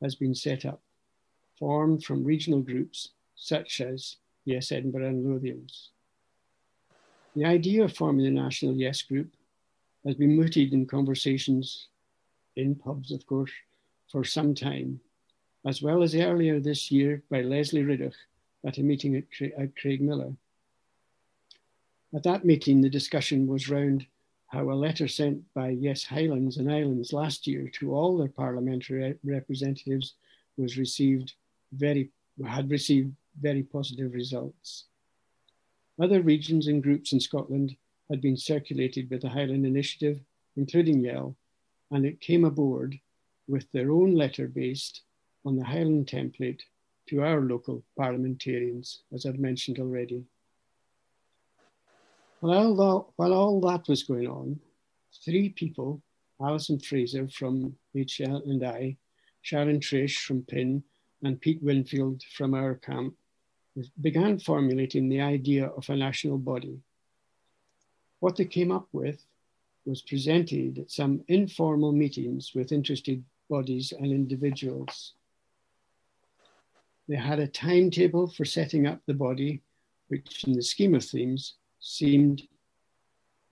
[0.00, 0.80] has been set up,
[1.58, 5.88] formed from regional groups such as Yes Edinburgh and Lothians.
[7.34, 9.34] The idea of forming a National Yes Group
[10.06, 11.88] has been mooted in conversations
[12.54, 13.50] in pubs, of course,
[14.08, 15.00] for some time,
[15.66, 18.14] as well as earlier this year by Lesley Riddoch
[18.64, 20.36] at a meeting at, Cra at Craigmillar.
[22.14, 24.06] At that meeting, the discussion was round
[24.48, 29.16] how a letter sent by Yes Highlands and Islands last year to all their parliamentary
[29.24, 30.14] representatives
[30.56, 31.34] was received
[31.72, 32.10] very
[32.46, 34.84] had received very positive results.
[36.00, 37.76] Other regions and groups in Scotland
[38.10, 40.20] had been circulated with the Highland Initiative,
[40.56, 41.36] including Yell,
[41.90, 42.98] and it came aboard
[43.46, 45.02] with their own letter based
[45.44, 46.60] on the Highland template
[47.08, 50.24] to our local parliamentarians, as I've mentioned already.
[52.44, 54.60] While, that, while all that was going on,
[55.24, 56.02] three people,
[56.38, 58.98] Alison Fraser from HL and I,
[59.40, 60.84] Sharon Trish from PIN,
[61.22, 63.14] and Pete Winfield from our camp,
[64.02, 66.78] began formulating the idea of a national body.
[68.20, 69.24] What they came up with
[69.86, 75.14] was presented at some informal meetings with interested bodies and individuals.
[77.08, 79.62] They had a timetable for setting up the body,
[80.08, 82.42] which in the scheme of things seemed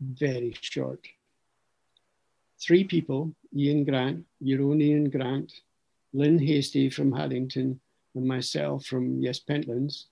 [0.01, 1.07] very short.
[2.59, 5.53] Three people, Ian Grant, your own Euronian Grant,
[6.15, 7.79] Lynn Hasty from Haddington,
[8.15, 10.07] and myself from Yes Pentlands,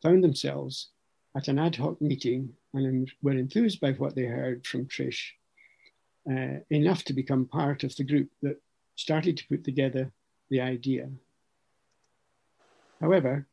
[0.00, 0.90] found themselves
[1.36, 5.32] at an ad hoc meeting and were enthused by what they heard from Trish,
[6.30, 8.60] uh, enough to become part of the group that
[8.94, 10.12] started to put together
[10.50, 11.10] the idea.
[13.00, 13.48] However,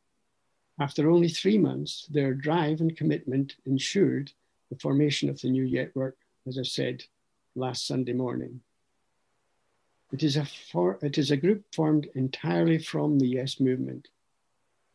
[0.78, 4.32] after only three months, their drive and commitment ensured
[4.70, 7.04] the formation of the new network, as I said
[7.54, 8.60] last Sunday morning.
[10.12, 14.08] It is, a for, it is a group formed entirely from the Yes movement.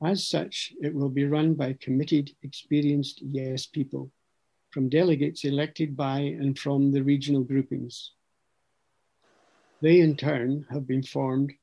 [0.04, 4.12] As such, it will be run by committed, experienced Yes people,
[4.72, 8.12] from delegates elected by and from the regional groupings.
[9.82, 11.54] They, in turn, have been formed,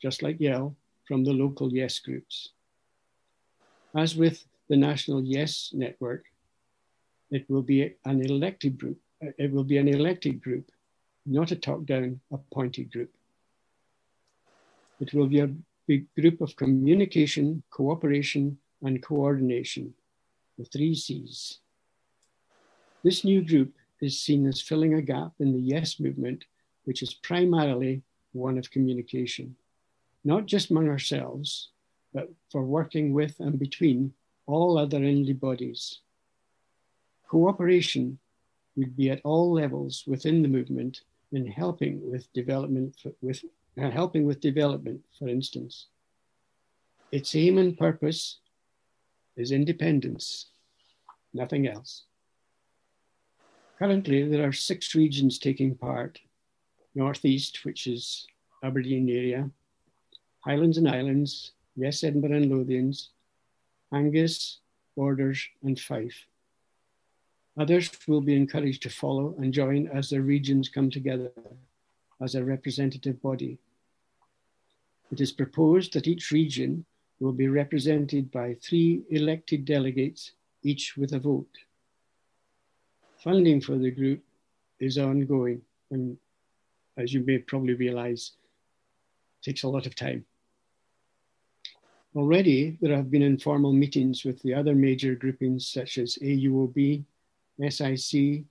[0.00, 0.76] just like YEL,
[1.06, 2.50] from the local Yes groups.
[3.94, 6.24] As with the National Yes Network,
[7.30, 8.98] it will be an elected group.
[9.20, 10.70] It will be an elected group,
[11.26, 13.10] not a top-down appointed group.
[15.00, 15.54] It will be a
[15.86, 19.94] big group of communication, cooperation, and coordination,
[20.58, 21.58] the three C's.
[23.02, 26.44] This new group is seen as filling a gap in the Yes movement,
[26.84, 29.56] which is primarily one of communication,
[30.24, 31.70] not just among ourselves,
[32.50, 34.12] for working with and between
[34.46, 36.00] all other INLI bodies.
[37.28, 38.18] Cooperation
[38.76, 43.44] would be at all levels within the movement in helping with development with
[43.80, 45.86] uh, helping with development, for instance.
[47.12, 48.38] Its aim and purpose
[49.36, 50.46] is independence,
[51.32, 52.04] nothing else.
[53.78, 56.18] Currently, there are six regions taking part.
[56.94, 58.26] Northeast, which is
[58.64, 59.48] Aberdeen area,
[60.40, 63.10] Highlands and Islands, Yes Edinburgh and Lothians,
[63.92, 64.58] Angus,
[64.96, 66.26] Borders, and Fife.
[67.56, 71.30] Others will be encouraged to follow and join as the regions come together
[72.20, 73.58] as a representative body.
[75.12, 76.84] It is proposed that each region
[77.20, 80.32] will be represented by three elected delegates,
[80.64, 81.58] each with a vote.
[83.22, 84.20] Funding for the group
[84.80, 85.62] is ongoing
[85.92, 86.18] and,
[86.96, 88.32] as you may probably realize,
[89.42, 90.24] takes a lot of time.
[92.16, 97.04] Already, there have been informal meetings with the other major groupings such as AUOB,
[97.68, 98.44] SIC,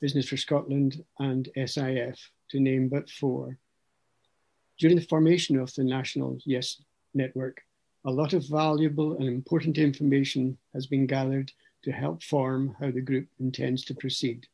[0.00, 3.58] Business for Scotland, and SIF, to name but four.
[4.78, 6.82] During the formation of the National Yes
[7.14, 7.62] Network,
[8.04, 11.52] a lot of valuable and important information has been gathered
[11.84, 14.46] to help form how the group intends to proceed.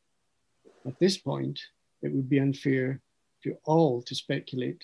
[0.85, 1.59] At this point,
[2.01, 3.01] it would be unfair
[3.43, 4.83] to all to speculate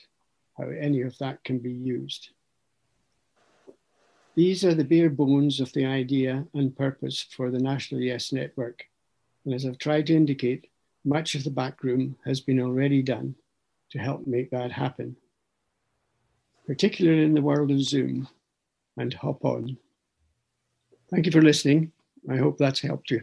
[0.58, 2.30] how any of that can be used.
[4.36, 8.86] These are the bare bones of the idea and purpose for the National Yes Network.
[9.46, 10.68] And as I've tried to indicate,
[11.04, 13.36] much of the backroom has been already done
[13.92, 15.16] to help make that happen
[16.66, 18.28] particularly in the world of Zoom
[18.98, 19.78] and Hopin.
[21.10, 21.92] Thank you for listening.
[22.30, 23.22] I hope that's helped you.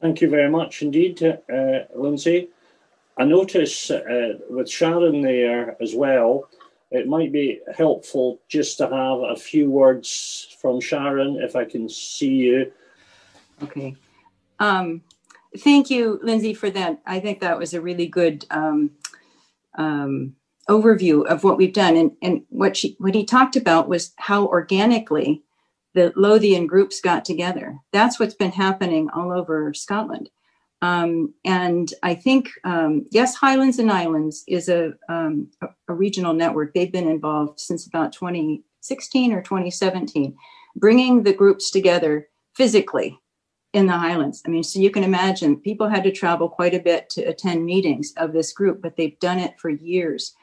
[0.00, 2.48] Thank you very much indeed, uh, Lindsay.
[3.16, 6.48] I notice uh, with Sharon there as well,
[6.94, 11.88] it might be helpful just to have a few words from Sharon if I can
[11.88, 12.72] see you.
[13.62, 13.96] Okay.
[14.60, 15.02] Um,
[15.58, 17.00] thank you, Lindsay, for that.
[17.04, 18.92] I think that was a really good um,
[19.76, 20.36] um,
[20.68, 21.96] overview of what we've done.
[21.96, 25.42] And, and what she what he talked about was how organically
[25.94, 27.78] the Lothian groups got together.
[27.92, 30.30] That's what's been happening all over Scotland.
[30.84, 36.34] Um, and I think, um, yes, Highlands and Islands is a, um, a, a, regional
[36.34, 36.74] network.
[36.74, 40.36] They've been involved since about 2016 or 2017,
[40.76, 43.18] bringing the groups together physically
[43.72, 44.42] in the Highlands.
[44.44, 47.64] I mean, so you can imagine people had to travel quite a bit to attend
[47.64, 50.34] meetings of this group, but they've done it for years.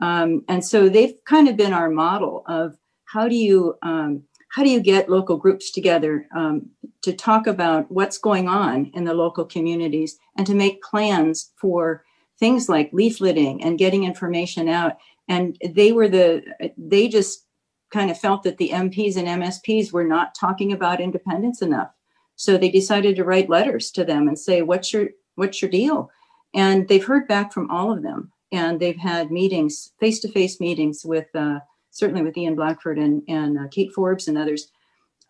[0.00, 2.76] Um, and so they've kind of been our model of
[3.06, 4.22] how do you um,
[4.58, 6.68] how do you get local groups together um,
[7.00, 12.04] to talk about what's going on in the local communities and to make plans for
[12.40, 14.96] things like leafleting and getting information out.
[15.28, 16.42] And they were the
[16.76, 17.46] they just
[17.92, 21.92] kind of felt that the MPs and MSPs were not talking about independence enough.
[22.34, 26.10] So they decided to write letters to them and say, "What's your what's your deal?"
[26.52, 30.58] And they've heard back from all of them and they've had meetings, face to face
[30.58, 31.60] meetings with uh,
[31.98, 34.70] certainly with Ian Blackford and, and uh, Kate Forbes and others.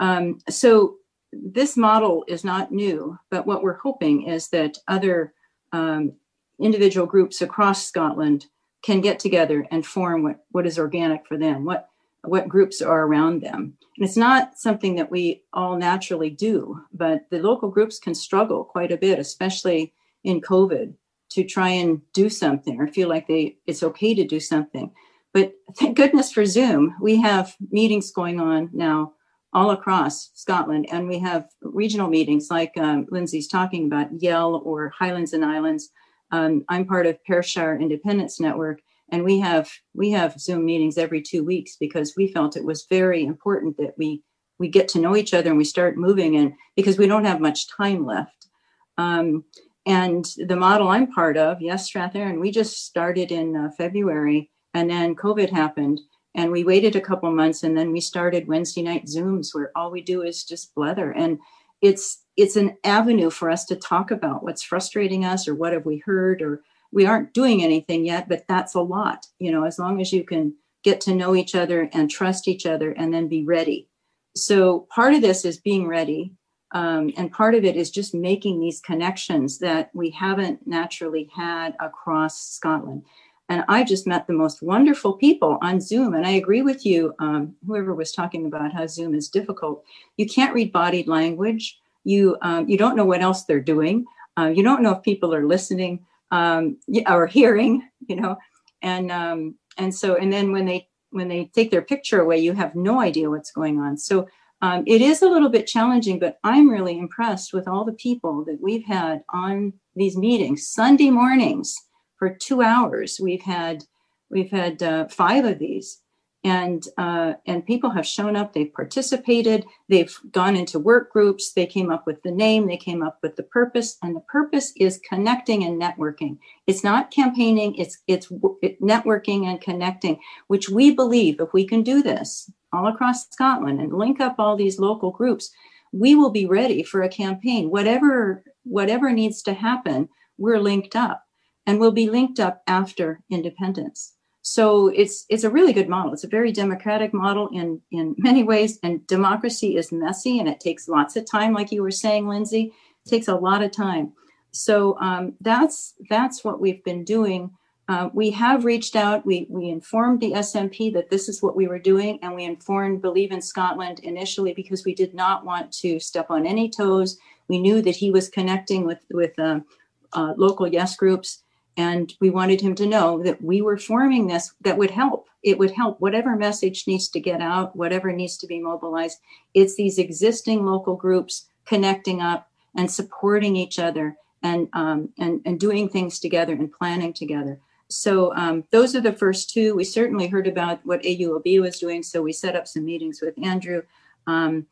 [0.01, 0.97] Um, so
[1.33, 5.33] this model is not new, but what we're hoping is that other
[5.73, 6.12] um,
[6.61, 8.47] individual groups across Scotland
[8.83, 11.89] can get together and form what, what is organic for them, what
[12.23, 13.77] what groups are around them.
[13.97, 18.64] And it's not something that we all naturally do, but the local groups can struggle
[18.64, 19.93] quite a bit, especially
[20.25, 20.95] in COVID,
[21.31, 24.91] to try and do something or feel like they it's okay to do something.
[25.39, 29.12] But thank goodness for Zoom, we have meetings going on now
[29.53, 34.89] all across Scotland, and we have regional meetings like um, Lindsay's talking about Yell or
[34.89, 35.91] Highlands and Islands.
[36.32, 38.80] Um, I'm part of Perthshire Independence Network,
[39.12, 42.89] and we have we have Zoom meetings every two weeks because we felt it was
[42.91, 44.24] very important that we
[44.59, 47.41] we get to know each other and we start moving, and because we don't have
[47.41, 48.49] much time left.
[48.97, 49.45] Um,
[49.86, 54.91] and the model I'm part of, yes, Strathearn, we just started in uh, February, and
[54.91, 56.01] then COVID happened,
[56.35, 59.91] and we waited a couple months and then we started wednesday night zooms where all
[59.91, 61.39] we do is just blether and
[61.81, 65.87] it's it's an avenue for us to talk about what's frustrating us or what have
[65.87, 66.62] we heard or
[66.93, 70.23] we aren't doing anything yet but that's a lot you know as long as you
[70.23, 73.89] can get to know each other and trust each other and then be ready.
[74.37, 76.33] So part of this is being ready
[76.73, 81.75] um, and part of it is just making these connections that we haven't naturally had
[81.81, 83.05] across scotland
[83.49, 86.14] and I just met the most wonderful people on Zoom.
[86.14, 89.84] And I agree with you, um, whoever was talking about how Zoom is difficult.
[90.16, 91.78] You can't read body language.
[92.05, 94.05] You um, you don't know what else they're doing.
[94.36, 97.88] Uh, you don't know if people are listening um, or hearing.
[98.07, 98.36] You know,
[98.82, 102.53] and um, and so and then when they when they take their picture away, you
[102.53, 103.96] have no idea what's going on.
[103.96, 104.28] So
[104.61, 108.44] um, it is a little bit challenging, but I'm really impressed with all the people
[108.44, 111.76] that we've had on these meetings Sunday mornings
[112.19, 113.21] for two hours.
[113.23, 113.85] We've had
[114.31, 116.01] we've had uh, five of these,
[116.45, 118.53] and uh, and people have shown up.
[118.53, 119.64] They've participated.
[119.89, 121.53] They've gone into work groups.
[121.53, 122.66] They came up with the name.
[122.66, 126.39] They came up with the purpose, and the purpose is connecting and networking.
[126.66, 127.75] It's not campaigning.
[127.77, 133.29] It's it's networking and connecting, which we believe if we can do this all across
[133.31, 135.51] Scotland and link up all these local groups,
[135.93, 137.71] we will be ready for a campaign.
[137.71, 141.25] Whatever whatever needs to happen, we're linked up
[141.69, 144.14] and will be linked up after independence.
[144.41, 146.14] So it's it's a really good model.
[146.14, 150.61] It's a very democratic model in in many ways, and democracy is messy and it
[150.61, 152.73] takes lots of time, like you were saying, Lindsay.
[153.05, 154.14] It takes a lot of time.
[154.51, 157.51] So um, that's that's what we've been doing.
[157.87, 159.27] Uh, we have reached out.
[159.27, 163.03] We we informed the SNP that this is what we were doing, and we informed
[163.03, 167.19] Believe in Scotland initially because we did not want to step on any toes.
[167.49, 169.66] We knew that he was connecting with with um,
[170.14, 171.43] uh, local yes groups,
[171.79, 175.29] and we wanted him to know that we were forming this that would help.
[175.45, 179.18] It would help whatever message needs to get out, whatever needs to be mobilized.
[179.55, 185.59] It's these existing local groups connecting up and supporting each other and um, and and
[185.61, 187.61] doing things together and planning together.
[187.89, 189.76] So um, those are the first two.
[189.76, 193.35] We certainly heard about what AUOB was doing, so we set up some meetings with
[193.43, 193.83] Andrew.
[194.26, 194.66] Um,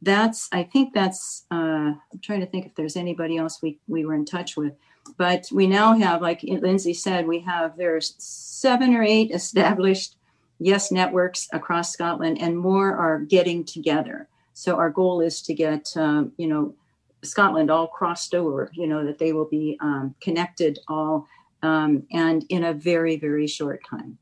[0.00, 4.06] that's I think that's uh, I'm trying to think if there's anybody else we we
[4.06, 4.74] were in touch with.
[5.16, 10.16] But we now have, like Lindsay said, we have there's seven or eight established
[10.58, 14.28] yes networks across Scotland, and more are getting together.
[14.54, 16.74] So our goal is to get um, you know
[17.22, 18.70] Scotland all crossed over.
[18.74, 21.26] You know that they will be um, connected all,
[21.62, 24.18] um, and in a very very short time.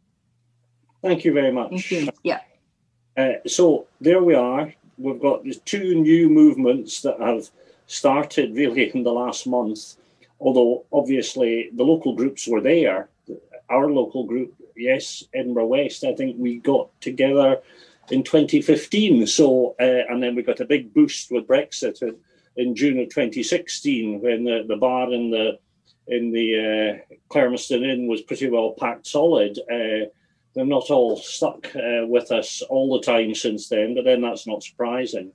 [1.02, 1.70] Thank you very much.
[1.70, 2.08] Thank you.
[2.22, 2.40] Yeah.
[3.16, 4.72] Uh, so there we are.
[4.98, 7.50] We've got the two new movements that have
[7.86, 9.96] started really in the last month
[10.40, 13.10] although obviously the local groups were there.
[13.68, 17.60] Our local group, yes, Edinburgh West, I think we got together
[18.10, 19.26] in 2015.
[19.26, 22.16] So, uh, and then we got a big boost with Brexit in,
[22.56, 25.58] in June of 2016 when the, the bar in the
[26.08, 26.98] in the
[27.32, 29.56] uh, Inn was pretty well packed solid.
[29.70, 30.10] Uh,
[30.54, 34.46] they're not all stuck uh, with us all the time since then, but then that's
[34.46, 35.30] not surprising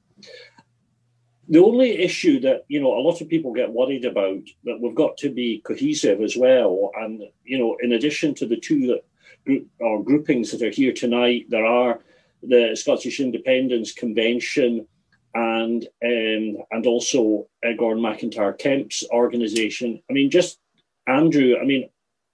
[1.47, 4.95] the only issue that you know a lot of people get worried about that we've
[4.95, 9.05] got to be cohesive as well and you know in addition to the two that
[9.45, 11.99] group or groupings that are here tonight there are
[12.43, 14.87] the scottish independence convention
[15.33, 20.59] and um, and also uh, gordon macintyre kemp's organization i mean just
[21.07, 21.89] andrew i mean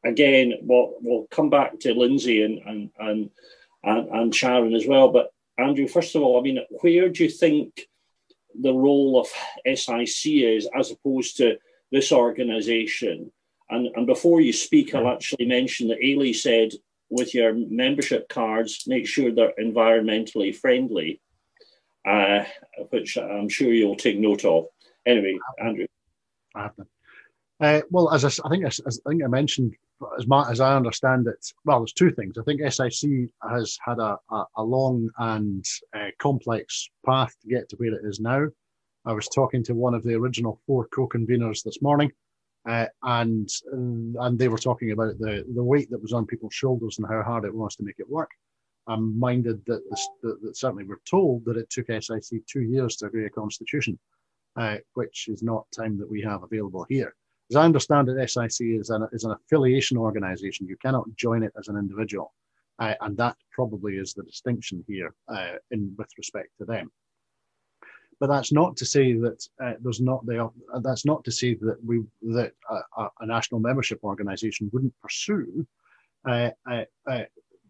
[0.05, 2.59] again we'll, we'll come back to lindsay and
[2.97, 3.29] and
[3.83, 7.29] and, and sharon as well but andrew first of all i mean where do you
[7.29, 7.87] think
[8.59, 9.27] the role of
[9.77, 11.57] SIC is as opposed to
[11.91, 13.31] this organization.
[13.69, 16.71] And, and before you speak, I'll actually mention that Ailey said
[17.09, 21.21] with your membership cards, make sure they're environmentally friendly,
[22.07, 22.43] uh,
[22.89, 24.65] which I'm sure you'll take note of.
[25.05, 25.87] Anyway, Andrew.
[26.55, 29.75] Uh, well, as I, I think, as, as, I think I mentioned,
[30.17, 32.37] as, my, as I understand it, well, there's two things.
[32.37, 35.63] I think SIC has had a, a, a long and
[35.95, 38.47] uh, complex path to get to where it is now.
[39.05, 42.11] I was talking to one of the original four co-conveners this morning,
[42.69, 46.97] uh, and and they were talking about the the weight that was on people's shoulders
[46.97, 48.29] and how hard it was to make it work.
[48.87, 52.95] I'm minded that, this, that, that certainly we're told that it took SIC two years
[52.97, 53.97] to agree a constitution,
[54.55, 57.15] uh, which is not time that we have available here.
[57.51, 60.67] As I understand it, SIC is an, is an affiliation organisation.
[60.67, 62.33] You cannot join it as an individual,
[62.81, 66.91] uh, and that probably is the distinction here uh, in with respect to them.
[68.19, 70.45] But that's not to say that uh, there's not the.
[70.45, 72.03] Uh, that's not to say that we
[72.33, 75.65] that a, a national membership organisation wouldn't pursue
[76.27, 77.23] uh, uh, uh,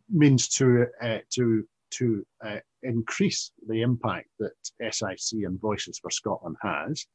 [0.09, 0.87] means to
[1.31, 2.25] to to
[2.83, 4.53] increase the impact that
[4.91, 7.05] SIC and Voices for Scotland has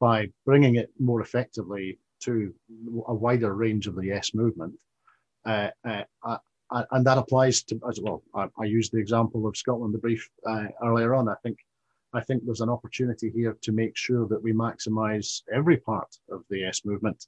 [0.00, 2.52] by bringing it more effectively to
[3.06, 4.74] a wider range of the Yes movement.
[5.46, 6.38] Uh, uh,
[6.90, 8.22] and that applies to as well.
[8.34, 11.28] I, I, used the example of Scotland the brief uh, earlier on.
[11.28, 11.58] I think
[12.12, 16.42] I think there's an opportunity here to make sure that we maximise every part of
[16.50, 17.26] the Yes movement,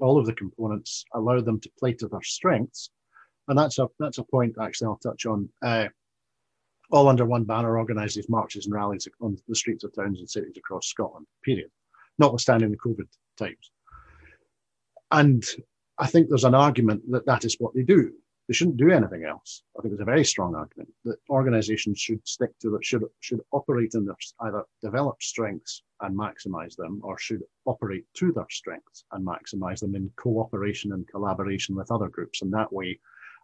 [0.00, 2.90] all of the components, allow them to play to their strengths,
[3.48, 5.48] and that's a that's a point actually I'll touch on.
[5.62, 5.88] Uh,
[6.90, 10.56] all under one banner organises marches and rallies on the streets of towns and cities
[10.56, 11.26] across Scotland.
[11.44, 11.70] Period,
[12.18, 13.06] notwithstanding the COVID
[13.36, 13.70] times.
[15.10, 15.44] And
[15.98, 18.12] I think there's an argument that that is what they do.
[18.48, 19.62] They shouldn't do anything else.
[19.78, 23.40] I think it's a very strong argument that organisations should stick to that, should should
[23.52, 29.04] operate in their either develop strengths and maximise them, or should operate to their strengths
[29.12, 32.40] and maximise them in cooperation and collaboration with other groups.
[32.40, 32.98] And that way,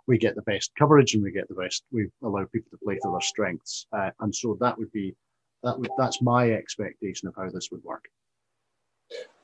[0.06, 1.84] we get the best coverage and we get the best.
[1.92, 3.86] We allow people to play to their strengths.
[3.92, 5.14] Uh, and so that would be
[5.62, 8.04] that would that's my expectation of how this would work.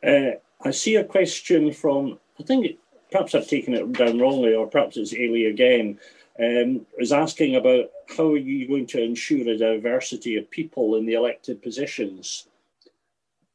[0.02, 2.78] Uh, I see a question from I think
[3.10, 5.98] perhaps I've taken it down wrongly, or perhaps it's Ailey again,
[6.38, 11.06] um, is asking about how are you going to ensure a diversity of people in
[11.06, 12.46] the elected positions?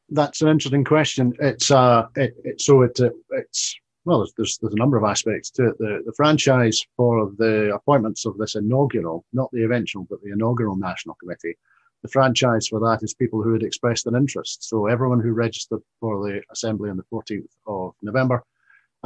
[0.08, 1.34] That's an interesting question.
[1.40, 5.50] It's uh, it, it, so it, uh, it's well, there's, there's a number of aspects
[5.50, 5.78] to it.
[5.78, 10.76] The, the franchise for the appointments of this inaugural, not the eventual, but the inaugural
[10.76, 11.56] national committee,
[12.02, 14.68] the franchise for that is people who had expressed an interest.
[14.68, 18.44] So everyone who registered for the assembly on the 14th of November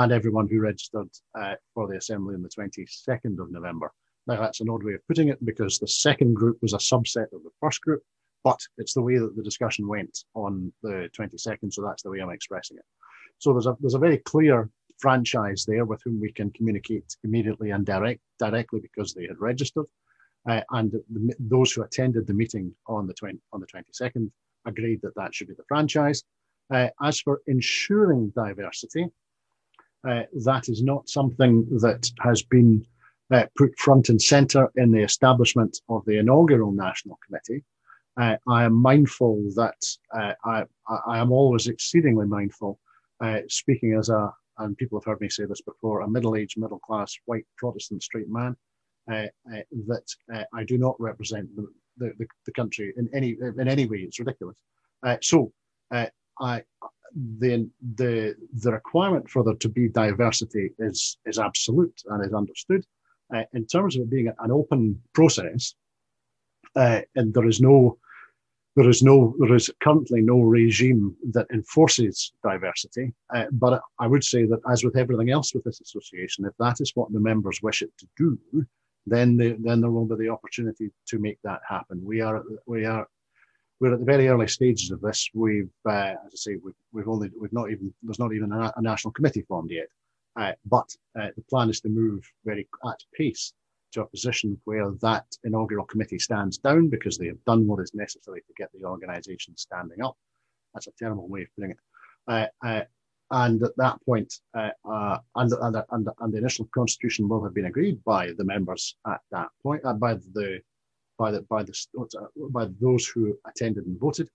[0.01, 3.93] and everyone who registered uh, for the assembly on the 22nd of November.
[4.27, 7.31] Now, that's an odd way of putting it because the second group was a subset
[7.35, 8.03] of the first group,
[8.43, 12.21] but it's the way that the discussion went on the 22nd, so that's the way
[12.21, 12.85] I'm expressing it.
[13.39, 17.71] So there's a there's a very clear franchise there with whom we can communicate immediately
[17.71, 19.87] and direct directly because they had registered,
[20.49, 24.31] uh, and the, those who attended the meeting on the 20, on the 22nd
[24.67, 26.23] agreed that that should be the franchise.
[26.73, 29.07] Uh, as for ensuring diversity,
[30.09, 32.85] uh, that is not something that has been
[33.31, 37.65] uh, put front and center in the establishment of the inaugural National Committee.
[38.17, 39.81] Uh, I am mindful that
[40.13, 40.65] uh, I,
[41.07, 42.79] I, am always exceedingly mindful,
[43.21, 46.59] uh, speaking as a, and people have heard me say this before, a middle aged,
[46.59, 48.57] middle class, white Protestant straight man,
[49.11, 50.05] uh, that
[50.53, 53.99] I do not represent the, the, the, country in any, in any way.
[53.99, 54.57] It's ridiculous.
[55.23, 55.53] so
[56.41, 56.63] I,
[57.15, 62.85] the the the requirement for there to be diversity is is absolute and is understood.
[63.35, 65.75] Uh, in terms of it being an open process,
[66.77, 67.99] uh, and there is no
[68.77, 73.13] there is no there is currently no regime that enforces diversity.
[73.35, 76.81] Uh, but I would say that as with everything else with this association, if that
[76.81, 78.39] is what the members wish it to do,
[79.07, 82.01] then the, then there will be the opportunity to make that happen.
[82.05, 83.09] We are we are
[83.81, 85.29] we're at the very early stages of this.
[85.35, 88.73] We've, uh, as I say, we've, we've only, we've not even, there's not even a,
[88.77, 89.89] a national committee formed yet.
[90.37, 93.53] Uh, but uh, the plan is to move very at pace
[93.93, 97.93] to a position where that inaugural committee stands down because they have done what is
[97.95, 100.17] necessary to get the organisation standing up.
[100.75, 101.79] That's a terrible way of putting it.
[102.29, 102.83] Uh, uh,
[103.33, 104.71] and at that point, uh,
[105.37, 109.21] and, and, and, and, the initial constitution will have been agreed by the members at
[109.31, 110.61] that point, by the
[111.21, 111.75] by the by the
[112.51, 114.31] by those who attended and voted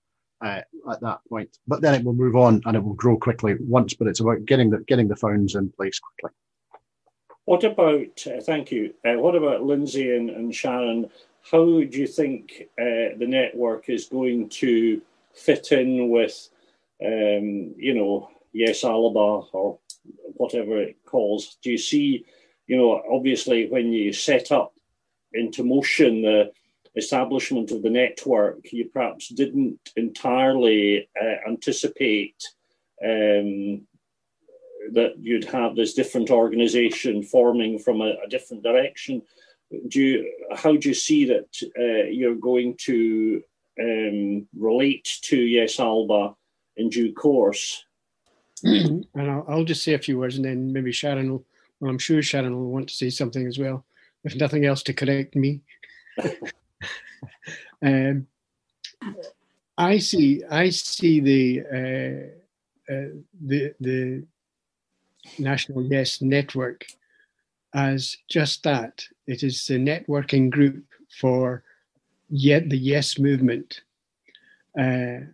[0.46, 0.62] uh,
[0.92, 1.58] at that point.
[1.68, 3.96] But then it will move on and it will grow quickly once.
[3.96, 6.32] But it's about getting the getting the founds in place quickly.
[7.46, 8.26] What about?
[8.28, 8.94] Uh, thank you.
[9.04, 11.10] Uh, what about Lindsay and, and, Sharon?
[11.52, 15.02] How do you think uh, the network is going to
[15.34, 16.50] fit in with,
[17.04, 19.78] um, you know, Yes Alba or
[20.38, 21.58] whatever it calls.
[21.62, 22.26] Do you see,
[22.68, 24.74] you know, obviously when you set up
[25.34, 26.52] into motion the
[26.96, 32.42] establishment of the network, you perhaps didn't entirely uh, anticipate
[33.04, 33.82] um,
[34.94, 39.22] that you'd have this different organization forming from a, a, different direction.
[39.88, 43.44] Do you, how do you see that uh, you're going to
[43.82, 46.36] um, relate to Yes Alba
[46.78, 47.84] in due course?
[48.64, 51.46] and I'll, I'll, just say a few words and then maybe Sharon will,
[51.80, 53.86] well, I'm sure Sharon will want to say something as well,
[54.24, 55.62] if nothing else to correct me.
[57.86, 58.28] um,
[59.78, 63.08] I see, I see the, uh, uh,
[63.46, 64.24] the, the
[65.40, 66.86] National Yes Network
[67.74, 69.06] as just that.
[69.28, 70.86] It is a networking group
[71.20, 71.64] for
[72.30, 73.82] yet the Yes movement.
[74.80, 75.32] Uh,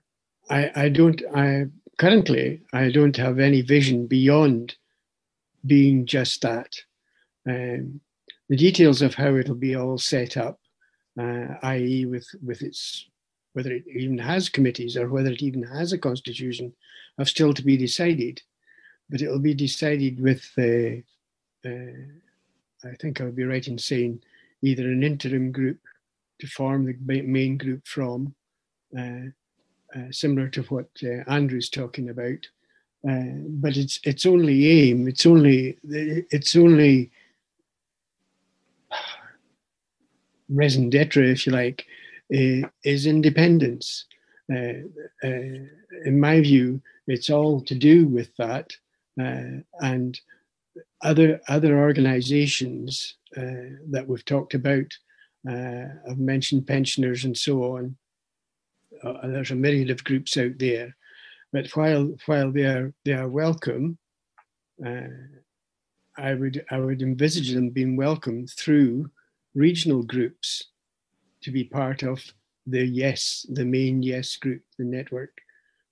[0.50, 1.66] I, I don't, I
[1.98, 4.76] currently, I don't have any vision beyond
[5.66, 6.74] being just that.
[7.48, 8.02] Um,
[8.50, 10.60] the details of how it'll be all set up,
[11.20, 13.08] uh, i.e., with with its
[13.54, 16.74] whether it even has committees or whether it even has a constitution,
[17.18, 18.42] have still to be decided.
[19.10, 21.02] But it'll be decided with, uh,
[21.68, 24.22] uh, I think I would be right in saying,
[24.62, 25.80] either an interim group
[26.40, 28.34] to form the main group from,
[28.98, 29.28] uh,
[29.96, 32.48] uh, similar to what uh, Andrew's talking about.
[33.04, 37.12] But its its only aim, it's only it's only
[40.52, 41.86] raison d'etre, if you like,
[42.30, 44.06] is independence.
[44.54, 44.84] Uh,
[45.24, 45.66] uh,
[46.06, 48.72] in my view, it's all to do with that,
[49.22, 50.20] uh, and
[51.04, 54.92] other other organisations that we've talked about.
[55.48, 57.98] I've mentioned pensioners and so on
[59.04, 60.96] uh, there's a myriad of groups out there.
[61.54, 63.98] But while while they are they are welcome,
[64.86, 65.08] uh,
[66.18, 69.10] I would I would envisage them being welcome through
[69.54, 70.66] regional groups
[71.42, 72.24] to be part of
[72.68, 75.42] the Yes, the main Yes group, the network,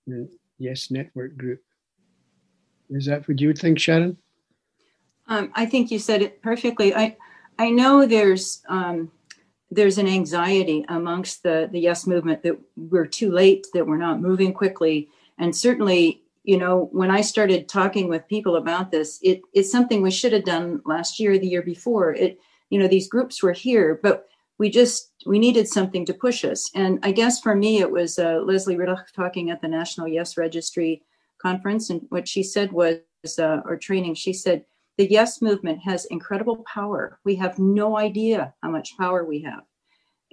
[0.08, 1.62] the Yes network group.
[2.90, 4.18] Is that what you would think, Sharon?
[5.28, 6.96] Um, I think you said it perfectly.
[6.96, 7.18] I
[7.58, 9.12] I know there's um,
[9.72, 14.22] there's an anxiety amongst the the yes movement that we're too late that we're not
[14.22, 19.42] moving quickly and certainly you know when i started talking with people about this it,
[19.54, 22.40] it's something we should have done last year the year before it
[22.70, 24.26] you know these groups were here but
[24.58, 28.20] we just we needed something to push us and i guess for me it was
[28.20, 31.02] uh, lesley riddoch talking at the national yes registry
[31.42, 33.00] conference and what she said was
[33.38, 34.64] uh, or training she said
[35.00, 37.20] the yes movement has incredible power.
[37.24, 39.64] We have no idea how much power we have.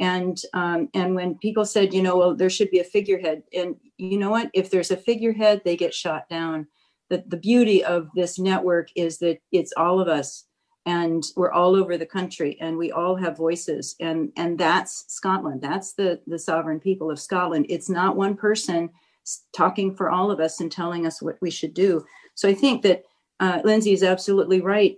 [0.01, 3.77] And um, and when people said, you know, well, there should be a figurehead, and
[3.97, 4.51] you know what?
[4.55, 6.67] If there's a figurehead, they get shot down.
[7.11, 10.47] The, the beauty of this network is that it's all of us
[10.87, 15.61] and we're all over the country and we all have voices and and that's scotland
[15.61, 18.89] that's the the sovereign people of scotland it's not one person
[19.55, 22.83] talking for all of us and telling us what we should do so i think
[22.83, 23.05] that
[23.41, 24.97] uh, Lindsay is absolutely right.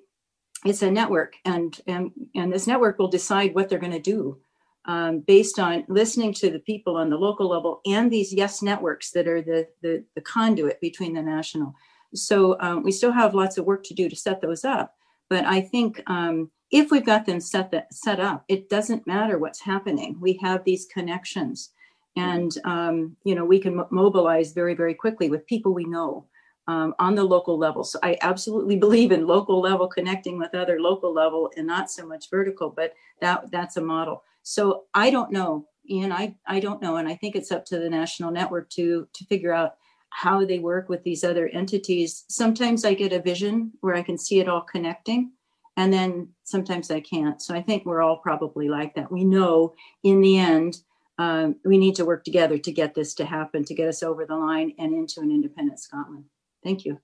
[0.64, 4.38] It's a network, and and and this network will decide what they're going to do
[4.86, 9.10] um, based on listening to the people on the local level and these yes networks
[9.12, 11.74] that are the the, the conduit between the national.
[12.14, 14.96] So um, we still have lots of work to do to set those up.
[15.28, 19.38] But I think um, if we've got them set that set up, it doesn't matter
[19.38, 20.16] what's happening.
[20.20, 21.70] We have these connections,
[22.16, 26.26] and um, you know we can mobilize very very quickly with people we know
[26.66, 27.84] um, on the local level.
[27.84, 32.06] So I absolutely believe in local level connecting with other local level and not so
[32.06, 34.22] much vertical, but that that's a model.
[34.42, 36.12] So I don't know, Ian.
[36.12, 39.24] I I don't know, and I think it's up to the national network to to
[39.24, 39.76] figure out
[40.10, 42.24] how they work with these other entities.
[42.28, 45.32] Sometimes I get a vision where I can see it all connecting,
[45.76, 47.40] and then sometimes I can't.
[47.40, 49.12] So I think we're all probably like that.
[49.12, 50.78] We know in the end.
[51.20, 54.24] Um, we need to work together to get this to happen, to get us over
[54.24, 56.26] the line and into an independent Scotland.
[56.62, 57.00] Thank you.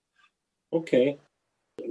[0.73, 1.19] Okay.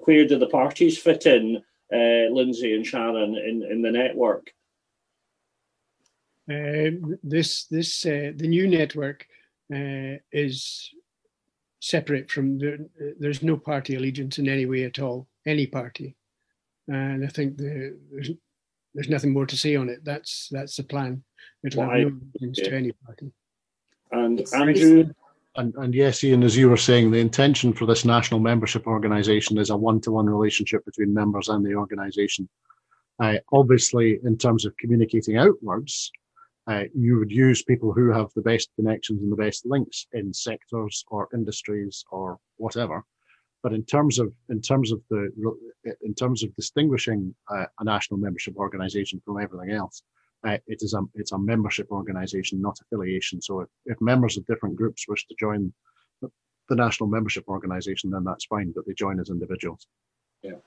[0.05, 1.61] Where do the parties fit in,
[1.91, 4.53] uh, Lindsay and Sharon, in, in the network?
[6.49, 6.91] Uh,
[7.24, 9.28] this this uh, the new network
[9.74, 10.91] uh, is
[11.84, 16.16] separate from the, there's no party allegiance in any way at all any party.
[16.88, 18.32] And i think the, there's
[18.94, 20.06] there's nothing more to say on it.
[20.06, 21.24] That's that's the plan.
[21.66, 22.70] It'll well, have no allegiance yeah.
[22.70, 23.32] to any party.
[24.12, 25.10] And it's, andrew?
[25.56, 29.58] and, and yes, Ian, as you were saying, the intention for this national membership organisation
[29.58, 32.48] is a one-to-one relationship between members and the organisation.
[33.20, 36.12] Uh, obviously, in terms of communicating outwards,
[36.68, 40.34] uh, you would use people who have the best connections and the best links in
[40.34, 43.03] sectors or industries or whatever.
[43.61, 45.30] But in terms of in terms of the
[46.01, 50.03] in terms of distinguishing uh, a national membership organisation from everything else,
[50.45, 53.41] uh, it is a it's a membership organisation, not affiliation.
[53.41, 55.74] So if, if members of different groups wish to join
[56.70, 58.72] the national membership organisation, then that's fine.
[58.76, 59.88] But they join as individuals.
[60.41, 60.59] Yeah,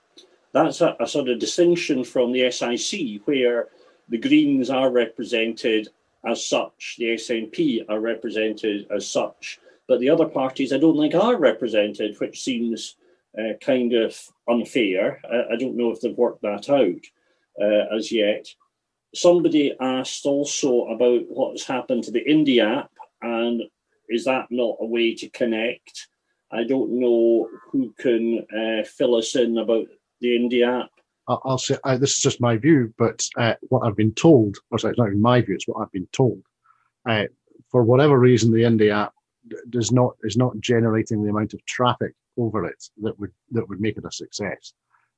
[0.53, 3.69] that's a, a sort of distinction from the SIC, where
[4.09, 5.89] the Greens are represented
[6.25, 11.15] as such, the SNP are represented as such, but the other parties I don't think
[11.15, 12.97] are represented, which seems
[13.39, 15.21] uh, kind of unfair.
[15.31, 17.01] I, I, don't know if they've worked that out
[17.61, 18.49] uh, as yet.
[19.15, 22.91] Somebody asked also about what's happened to the Indie app,
[23.23, 23.63] and
[24.09, 26.09] is that not a way to connect?
[26.51, 29.87] I don't know who can uh, fill us in about
[30.21, 30.91] the Indie app.
[31.29, 34.79] I'll say uh, this is just my view, but uh, what I've been told, or
[34.79, 36.43] sorry, it's not even my view, it's what I've been told.
[37.09, 37.25] Uh,
[37.71, 39.13] for whatever reason, the Indie app
[39.71, 43.81] does not is not generating the amount of traffic over it that would that would
[43.81, 44.73] make it a success.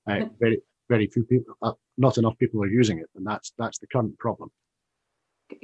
[0.09, 3.79] Uh, very very few people, uh, not enough people are using it, and that's that's
[3.79, 4.51] the current problem.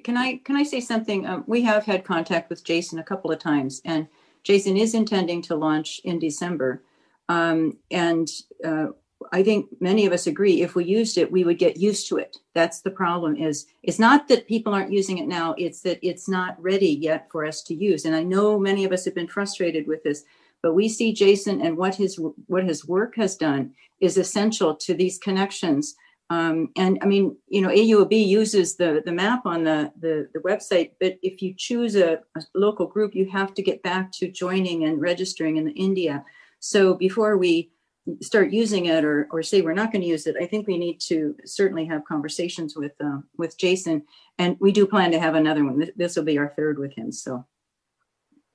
[0.03, 1.27] Can I can I say something?
[1.27, 4.09] Um, we have had contact with Jason a couple of times, and
[4.43, 6.83] Jason is intending to launch in December.
[7.31, 8.29] Um, and
[8.63, 8.89] uh,
[9.33, 12.19] I think many of us agree if we used it, we would get used to
[12.19, 12.39] it.
[12.55, 16.29] That's the problem is it's not that people aren't using it now, it's that it's
[16.29, 18.05] not ready yet for us to use.
[18.05, 20.25] And I know many of us have been frustrated with this,
[20.63, 24.95] but we see Jason and what his what his work has done is essential to
[24.95, 25.95] these connections.
[26.31, 30.41] Um, and I mean, you know, AUOB uses the the map on the, the, the
[30.41, 34.31] website, but if you choose a, a local group, you have to get back to
[34.31, 36.25] joining and registering in India.
[36.61, 37.71] So before we
[38.21, 40.79] start using it or, or say we're not going to use it, I think we
[40.79, 44.03] need to certainly have conversations with uh, with Jason,
[44.39, 45.91] and we do plan to have another one.
[45.97, 47.13] This will be our third with him.
[47.13, 47.45] So,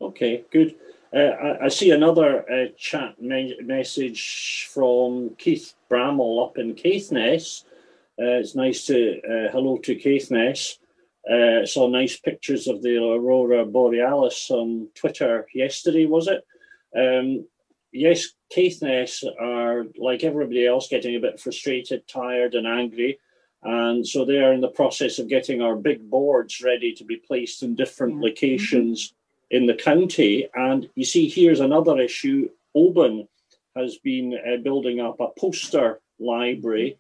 [0.02, 0.76] okay, good.
[1.12, 7.64] Uh, I, I, see another uh, chat me- message from Keith Bramall up in Caithness.
[8.22, 10.78] Uh, it's nice to uh, hello to Caithness.
[11.30, 16.06] Uh, saw nice pictures of the aurora borealis on Twitter yesterday.
[16.06, 16.46] Was it?
[16.96, 17.46] Um,
[17.92, 23.20] yes, Caithness are like everybody else getting a bit frustrated, tired, and angry.
[23.64, 27.18] And so they are in the process of getting our big boards ready to be
[27.18, 28.30] placed in different yeah.
[28.30, 29.58] locations mm-hmm.
[29.58, 30.48] in the county.
[30.54, 32.50] And you see, here's another issue.
[32.74, 33.28] Oban
[33.76, 36.98] has been uh, building up a poster library,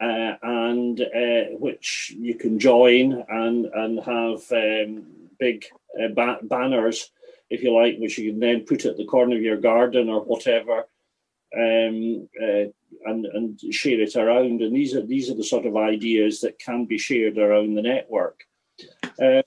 [0.00, 5.06] uh, and uh, which you can join and and have um,
[5.38, 5.64] big
[6.02, 7.10] uh, ba- banners
[7.52, 10.22] if you like, which you can then put at the corner of your garden or
[10.22, 10.86] whatever,
[11.64, 12.64] um, uh,
[13.04, 14.62] and and share it around.
[14.62, 17.82] And these are these are the sort of ideas that can be shared around the
[17.82, 18.38] network.
[19.20, 19.42] Um,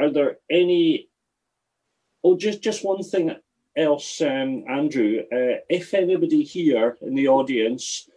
[0.00, 1.08] are there any?
[2.24, 3.36] Oh, just just one thing
[3.76, 5.20] else, um, Andrew.
[5.30, 8.08] Uh, if anybody here in the audience,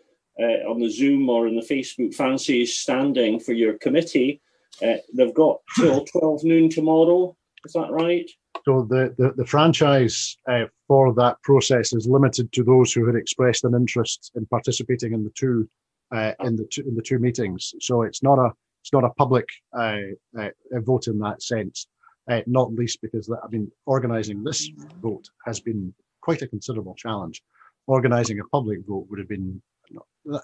[0.41, 4.41] uh, on the Zoom or in the Facebook, fancies standing for your committee,
[4.81, 7.35] uh, they've got till twelve noon tomorrow.
[7.65, 8.31] Is that right?
[8.65, 13.15] So the, the, the franchise uh, for that process is limited to those who had
[13.15, 15.67] expressed an interest in participating in the two
[16.13, 17.73] uh, in the two, in the two meetings.
[17.79, 18.51] So it's not a
[18.83, 19.45] it's not a public
[19.77, 19.97] uh,
[20.37, 21.87] uh vote in that sense.
[22.29, 24.69] Uh, not least because I mean, organising this
[25.01, 27.41] vote has been quite a considerable challenge.
[27.87, 29.61] Organising a public vote would have been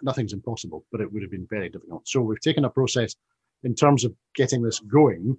[0.01, 2.07] nothing's impossible, but it would have been very difficult.
[2.07, 3.15] So we've taken a process
[3.63, 5.37] in terms of getting this going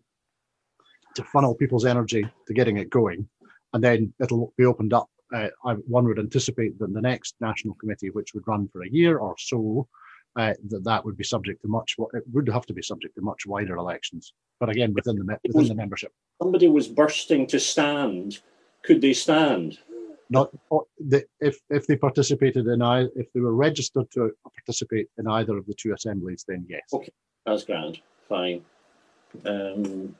[1.14, 3.28] to funnel people's energy to getting it going,
[3.72, 5.08] and then it'll be opened up.
[5.34, 5.48] Uh,
[5.86, 9.34] one would anticipate that the next national committee, which would run for a year or
[9.38, 9.86] so,
[10.36, 11.96] uh, that that would be subject to much.
[12.14, 15.68] It would have to be subject to much wider elections, but again within the within
[15.68, 16.12] the membership.
[16.40, 18.38] Somebody was bursting to stand.
[18.84, 19.78] Could they stand?
[20.30, 20.50] Not
[21.40, 25.66] if if they participated in either, if they were registered to participate in either of
[25.66, 26.82] the two assemblies, then yes.
[26.92, 27.12] Okay,
[27.44, 28.00] that's grand.
[28.28, 28.62] Fine.
[29.44, 30.14] Um,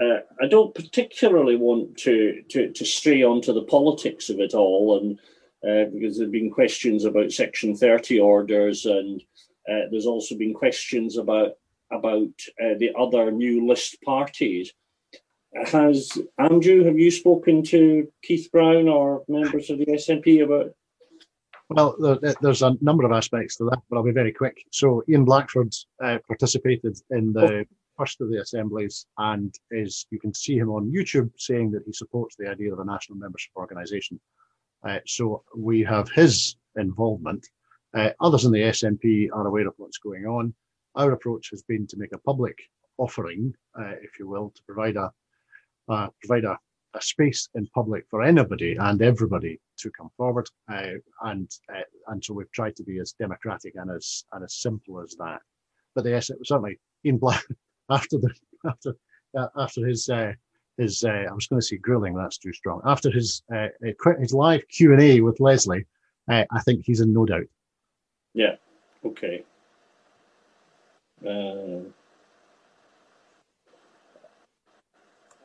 [0.00, 4.98] uh, I don't particularly want to, to, to stray onto the politics of it all,
[4.98, 5.18] and
[5.68, 9.22] uh, because there have been questions about Section 30 orders, and
[9.70, 11.52] uh, there's also been questions about
[11.92, 12.30] about
[12.62, 14.72] uh, the other new list parties.
[15.66, 20.72] Has Andrew, have you spoken to Keith Brown or members of the SNP about?
[21.68, 21.96] Well,
[22.40, 24.64] there's a number of aspects to that, but I'll be very quick.
[24.72, 25.72] So Ian Blackford
[26.02, 27.64] uh, participated in the
[28.00, 31.92] first of the assemblies and is you can see him on YouTube saying that he
[31.92, 34.18] supports the idea of a national membership organisation.
[34.88, 37.46] Uh, so we have his involvement.
[37.94, 40.54] Uh, others in the SNP are aware of what's going on.
[40.94, 42.56] Our approach has been to make a public
[42.96, 45.10] offering, uh, if you will, to provide a
[46.22, 46.56] provide a,
[46.94, 50.94] a space in public for anybody and everybody to come forward, uh,
[51.24, 55.00] and uh, and so we've tried to be as democratic and as and as simple
[55.00, 55.40] as that.
[55.94, 57.44] But was certainly Ian Black
[57.90, 58.30] after the
[58.66, 58.94] after
[59.36, 60.32] uh, after his uh,
[60.76, 62.14] his uh, I was going to say grilling.
[62.14, 62.80] That's too strong.
[62.84, 63.68] After his uh,
[64.18, 65.86] his live Q and A with Lesley,
[66.28, 67.46] I think he's in no doubt.
[68.34, 68.56] Yeah.
[69.04, 69.44] Okay.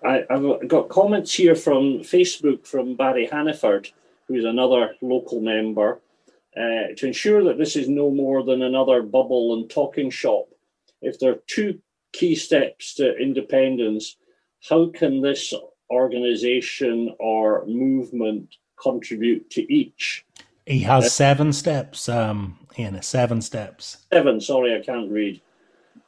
[0.06, 3.90] I, have got comments here from Facebook from Barry Hannaford,
[4.28, 6.00] who's another local member,
[6.56, 10.46] uh, to ensure that this is no more than another bubble and talking shop.
[11.02, 11.80] If there are two
[12.18, 14.18] key steps to independence,
[14.70, 15.54] how can this
[15.90, 20.26] organization or movement contribute to each?
[20.66, 24.06] He has uh, seven steps, um, Ian, seven steps.
[24.12, 25.42] Seven, sorry, I can't read.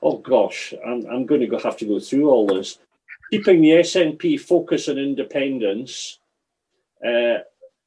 [0.01, 2.79] Oh gosh, I'm, I'm going to go, have to go through all this
[3.31, 6.19] keeping the SNP focus on independence,
[7.05, 7.39] uh,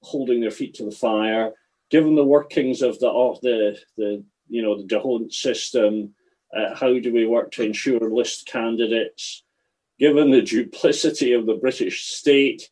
[0.03, 1.53] holding their feet to the fire,
[1.91, 6.15] given the workings of the of the the you know the D'Hondt system,
[6.57, 9.45] uh, how do we work to ensure list candidates?
[9.99, 12.71] Given the duplicity of the British state,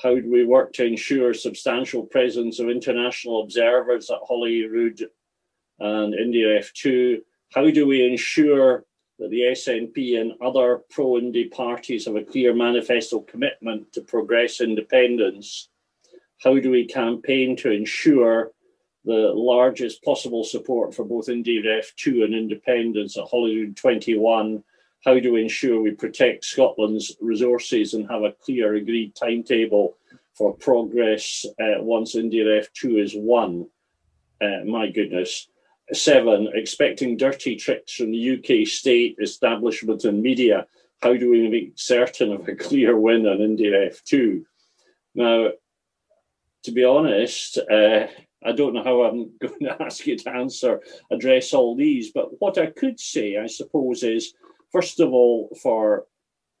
[0.00, 5.02] how do we work to ensure substantial presence of international observers at Holyrood
[5.78, 7.22] and IndyRef 2?
[7.52, 8.84] How do we ensure
[9.20, 14.62] that the SNP and other pro Indy parties have a clear manifesto commitment to progress
[14.62, 15.68] independence.
[16.42, 18.52] How do we campaign to ensure
[19.04, 24.62] the largest possible support for both Ref 2 and independence at Holyrood 21?
[25.04, 29.96] How do we ensure we protect Scotland's resources and have a clear agreed timetable
[30.34, 33.66] for progress uh, once Ref 2 is won?
[34.40, 35.48] Uh, my goodness.
[35.92, 40.66] Seven, expecting dirty tricks from the UK state establishment and media.
[41.02, 44.44] How do we make certain of a clear win on IndyRef 2?
[45.14, 45.48] Now,
[46.64, 48.06] to be honest, uh,
[48.44, 50.80] I don't know how I'm going to ask you to answer,
[51.10, 54.34] address all these, but what I could say, I suppose, is
[54.72, 56.06] first of all, for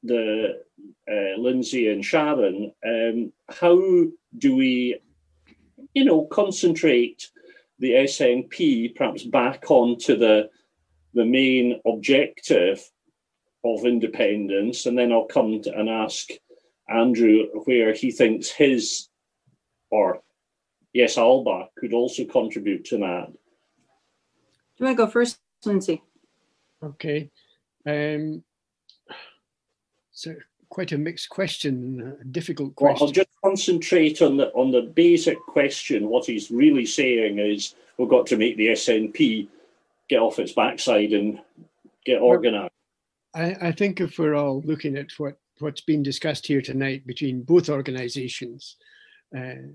[0.02, 0.62] the
[1.10, 3.76] uh, Lindsay and Sharon, um, how
[4.38, 5.00] do we,
[5.94, 7.30] you know, concentrate
[7.78, 10.50] the SNP perhaps back onto the
[11.12, 12.88] the main objective
[13.64, 16.30] of independence, and then I'll come and ask
[16.88, 19.08] Andrew where he thinks his
[19.90, 20.22] or
[20.92, 23.26] yes, Alba could also contribute to that.
[23.32, 23.36] Do
[24.78, 26.02] you want to go first, Lindsay?
[26.82, 27.30] Okay.
[27.86, 28.42] Um,
[30.12, 30.34] so
[30.70, 33.00] quite a mixed question, a difficult question.
[33.00, 36.08] Well, I'll just concentrate on the on the basic question.
[36.08, 39.48] What he's really saying is we've got to make the SNP
[40.08, 41.40] get off its backside and
[42.04, 42.72] get organised.
[43.34, 47.42] I, I think if we're all looking at what what's been discussed here tonight between
[47.42, 48.76] both organisations,
[49.36, 49.68] uh,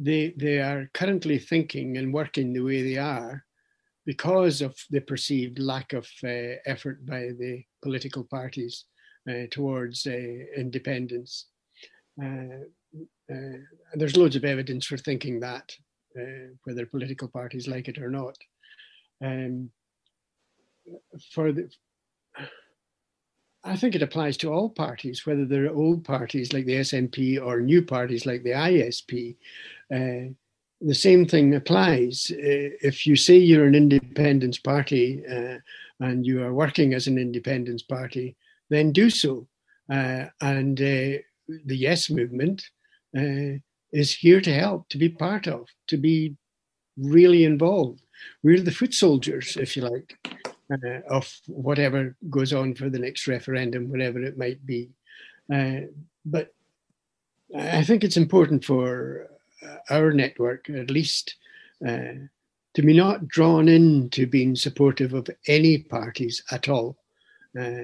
[0.00, 3.44] they they are currently thinking and working the way they are
[4.06, 8.86] because of the perceived lack of uh, effort by the political parties
[9.30, 11.46] uh, towards uh, independence.
[12.20, 12.64] Uh,
[13.94, 15.70] there's loads of evidence for thinking that,
[16.64, 18.36] whether political parties like it or not.
[19.24, 19.70] Um,
[21.32, 21.70] for the,
[23.62, 27.60] I think it applies to all parties, whether they're old parties like the SNP or
[27.60, 29.36] new parties like the ISP.
[29.94, 30.32] Uh,
[30.80, 32.30] the same thing applies.
[32.30, 35.58] Uh, if you say you're an independence party uh,
[36.00, 38.34] and you are working as an independence party,
[38.70, 39.46] then do so.
[39.92, 41.18] Uh, and uh,
[41.66, 42.64] the Yes movement
[43.16, 43.58] uh,
[43.92, 46.36] is here to help, to be part of, to be
[46.96, 48.02] really involved.
[48.42, 50.39] We're the foot soldiers, if you like,
[50.70, 54.90] uh, of whatever goes on for the next referendum, whatever it might be.
[55.52, 55.80] Uh,
[56.24, 56.54] but
[57.56, 59.28] I think it's important for
[59.66, 61.36] uh, our network, at least,
[61.82, 66.96] to be not drawn into being supportive of any parties at all.
[67.58, 67.82] Uh,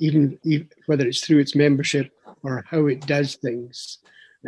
[0.00, 3.98] even, even, whether it's through its membership or how it does things.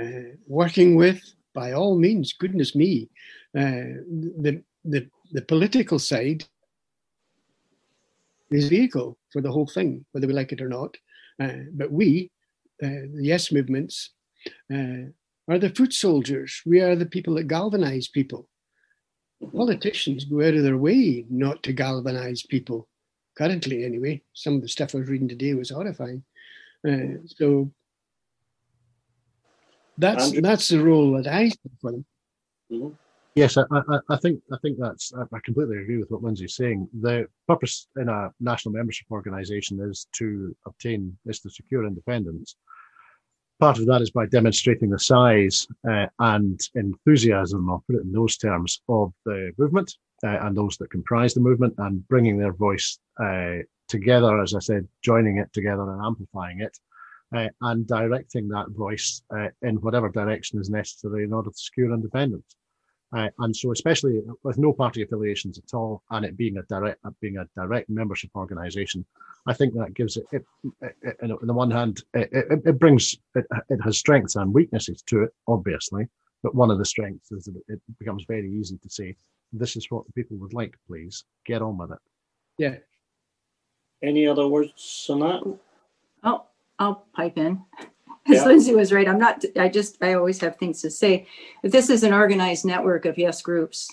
[0.00, 1.20] Uh, working with,
[1.52, 3.08] by all means, goodness me,
[3.56, 3.98] uh,
[4.38, 6.44] the, the, the political side
[8.50, 10.96] is the vehicle for the whole thing, whether we like it or not.
[11.40, 12.30] Uh, but we,
[12.82, 14.10] uh, the yes movements,
[14.72, 15.08] uh,
[15.48, 16.62] are the foot soldiers.
[16.66, 18.48] We are the people that galvanize people.
[19.52, 22.88] Politicians go out of their way not to galvanize people
[23.36, 24.20] currently anyway.
[24.34, 26.22] Some of the stuff I was reading today was horrifying.
[26.86, 27.70] Uh, so
[29.98, 30.42] that's Andrew.
[30.42, 32.04] that's the role that I see for them.
[32.70, 32.88] Mm-hmm.
[33.36, 36.88] Yes, I, I, I, think I think that's I completely agree with what Lindsay's saying.
[37.00, 42.56] The purpose in a national membership organisation is to obtain is to secure independence,
[43.60, 48.12] part of that is by demonstrating the size uh, and enthusiasm, I'll put it in
[48.12, 52.54] those terms, of the movement uh, and those that comprise the movement and bringing their
[52.54, 56.76] voice uh, together, as I said, joining it together and amplifying it.
[57.32, 61.94] Uh, and directing that voice uh, in whatever direction is necessary in order to secure
[61.94, 62.56] independence.
[63.12, 67.00] Uh, and so, especially with no party affiliations at all, and it being a direct
[67.20, 69.04] being a direct membership organisation,
[69.46, 70.24] I think that gives it.
[70.30, 70.44] it,
[70.80, 75.02] it, it on the one hand, it, it brings it, it has strengths and weaknesses
[75.06, 76.06] to it, obviously.
[76.42, 79.16] But one of the strengths is that it becomes very easy to say,
[79.52, 80.76] "This is what the people would like.
[80.86, 81.98] Please get on with it."
[82.58, 82.76] Yeah.
[84.02, 85.58] Any other words on that?
[86.22, 86.44] Oh,
[86.78, 87.60] I'll pipe in
[88.30, 88.46] as yeah.
[88.46, 89.08] Lindsay was right.
[89.08, 91.26] I'm not, I just, I always have things to say.
[91.62, 93.88] If this is an organized network of yes groups,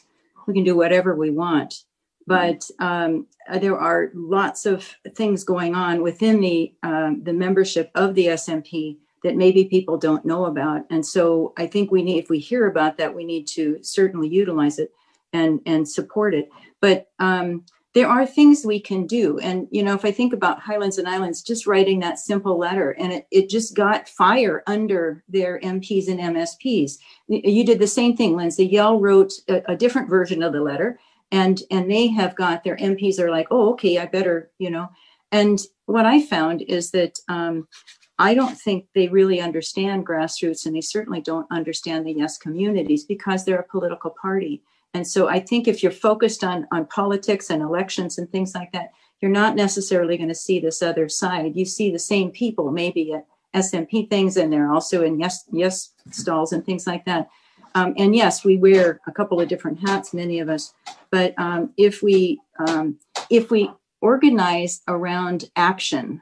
[0.47, 1.83] we can do whatever we want.
[2.25, 3.27] But um,
[3.61, 8.97] there are lots of things going on within the um, the membership of the SNP
[9.23, 10.85] that maybe people don't know about.
[10.89, 14.27] And so I think we need, if we hear about that, we need to certainly
[14.27, 14.91] utilize it
[15.31, 16.49] and and support it.
[16.81, 17.63] But um,
[17.97, 19.39] there are things we can do.
[19.39, 22.91] And, you know, if I think about Highlands and Islands, just writing that simple letter
[22.91, 26.99] and it, it just got fire under their MPs and MSPs.
[27.27, 28.67] You did the same thing, Lindsay.
[28.67, 30.99] Yell wrote a, a different version of the letter
[31.31, 34.89] and and they have got their MPs are like, oh, okay, I better, you know.
[35.31, 37.67] And what I found is that um,
[38.19, 43.05] I don't think they really understand grassroots, and they certainly don't understand the yes communities
[43.05, 44.61] because they're a political party.
[44.93, 48.71] And so I think if you're focused on, on politics and elections and things like
[48.71, 51.55] that, you're not necessarily going to see this other side.
[51.55, 53.25] You see the same people maybe at
[53.55, 57.29] SNP things, and they're also in yes yes stalls and things like that.
[57.75, 60.73] Um, and yes, we wear a couple of different hats, many of us.
[61.11, 63.71] But um, if we um, if we
[64.01, 66.21] organize around action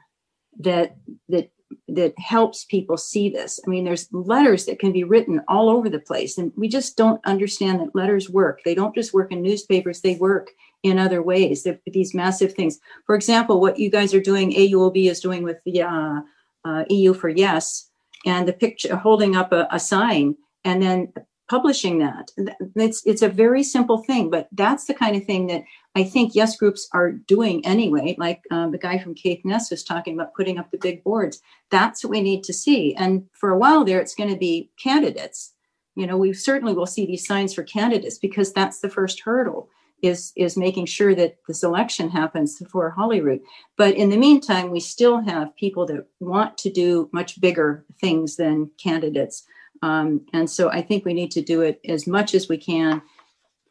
[0.60, 0.96] that
[1.28, 1.50] that
[1.88, 3.60] that helps people see this.
[3.66, 6.96] I mean, there's letters that can be written all over the place, and we just
[6.96, 8.60] don't understand that letters work.
[8.64, 10.50] They don't just work in newspapers; they work
[10.82, 11.62] in other ways.
[11.62, 12.78] They're these massive things.
[13.06, 16.20] For example, what you guys are doing, AUOB is doing with the uh,
[16.64, 17.90] uh, EU for Yes,
[18.24, 21.12] and the picture holding up a, a sign, and then
[21.48, 22.30] publishing that.
[22.74, 26.34] It's it's a very simple thing, but that's the kind of thing that I think
[26.34, 28.16] yes groups are doing anyway.
[28.18, 31.40] Like um, the guy from Caithness was talking about putting up the big boards.
[31.70, 32.94] That's what we need to see.
[32.96, 35.52] And for a while there, it's going to be candidates.
[35.94, 39.70] You know, we certainly will see these signs for candidates because that's the first hurdle
[40.02, 43.40] is is making sure that this election happens for Holyrood.
[43.76, 48.36] But in the meantime, we still have people that want to do much bigger things
[48.36, 49.46] than candidates.
[49.82, 53.02] Um, and so I think we need to do it as much as we can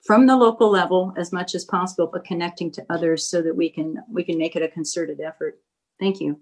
[0.03, 3.69] from the local level as much as possible, but connecting to others so that we
[3.69, 5.59] can we can make it a concerted effort.
[5.99, 6.39] Thank you.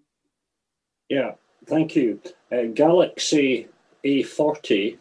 [1.09, 1.31] Yeah,
[1.65, 2.19] thank you.
[2.51, 3.67] Uh, Galaxy
[4.03, 4.97] A40,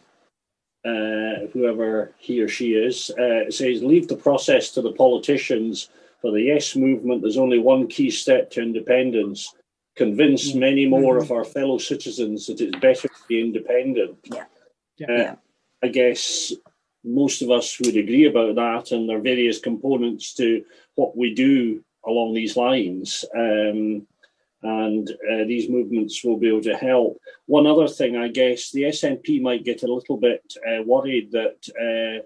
[0.84, 5.88] uh, whoever he or she is, uh, says leave the process to the politicians.
[6.20, 9.52] For the Yes movement, there's only one key step to independence
[9.96, 10.60] convince mm-hmm.
[10.60, 11.24] many more mm-hmm.
[11.24, 14.18] of our fellow citizens that it's better to be independent.
[14.24, 14.44] Yeah.
[15.08, 15.36] Uh,
[15.82, 16.52] I guess
[17.04, 21.34] most of us would agree about that, and there are various components to what we
[21.34, 23.24] do along these lines.
[23.34, 24.06] Um,
[24.64, 27.20] and uh, these movements will be able to help.
[27.46, 31.58] One other thing, I guess, the SNP might get a little bit uh, worried that,
[31.80, 32.22] uh,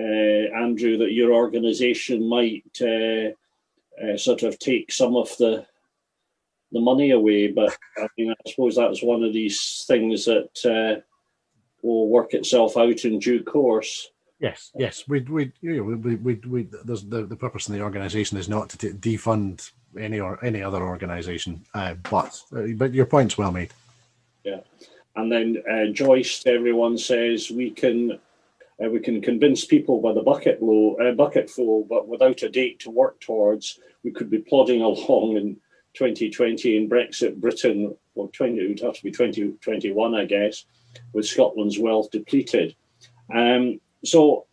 [0.00, 3.30] uh Andrew, that your organisation might uh,
[4.00, 5.66] uh, sort of take some of the
[6.72, 7.48] the money away.
[7.48, 11.00] But I mean, I suppose that's one of these things that uh,
[11.82, 14.08] will work itself out in due course.
[14.38, 17.82] Yes, yes, we we you know, we we, we there's the, the purpose in the
[17.82, 22.94] organisation is not to t- defund any or any other organisation, uh, but uh, but
[22.94, 23.72] your point's well made.
[24.44, 24.60] Yeah,
[25.16, 28.18] and then uh, Joyce, everyone says we can
[28.82, 32.48] uh, we can convince people by the bucket low uh, bucket full, but without a
[32.48, 35.56] date to work towards, we could be plodding along in
[35.94, 40.64] 2020 in Brexit Britain, well, 20, it would have to be 2021, I guess,
[41.12, 42.74] with Scotland's wealth depleted.
[43.34, 44.46] Um, so,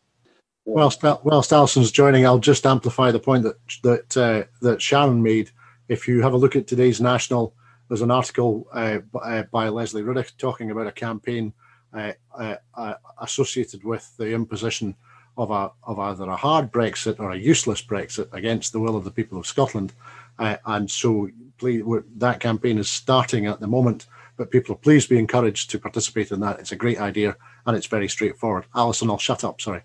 [0.66, 5.52] whilst, whilst Alison's joining, I'll just amplify the point that that uh, that Sharon made.
[5.88, 7.54] If you have a look at today's National,
[7.88, 11.54] there's an article uh, uh by Lesley Riddoch talking about a campaign
[11.94, 14.96] uh, uh, associated with the imposition
[15.38, 19.04] of a of either a hard Brexit or a useless Brexit against the will of
[19.04, 19.94] the people of Scotland.
[20.40, 21.84] Uh, and so please,
[22.18, 24.08] that campaign is starting at the moment,
[24.38, 26.60] but people please be encouraged to participate in that.
[26.60, 27.36] It's a great idea
[27.66, 28.66] and it's very straightforward.
[28.76, 29.60] Alison, I'll shut up.
[29.60, 29.82] Sorry.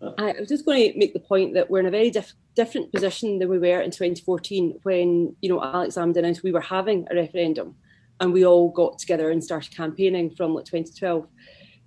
[0.00, 2.92] I was just going to make the point that we're in a very diff- different
[2.92, 7.06] position than we were in 2014 when, you know, Alex Salmond announced we were having
[7.10, 7.74] a referendum.
[8.20, 11.26] and we all got together and started campaigning from like 2012.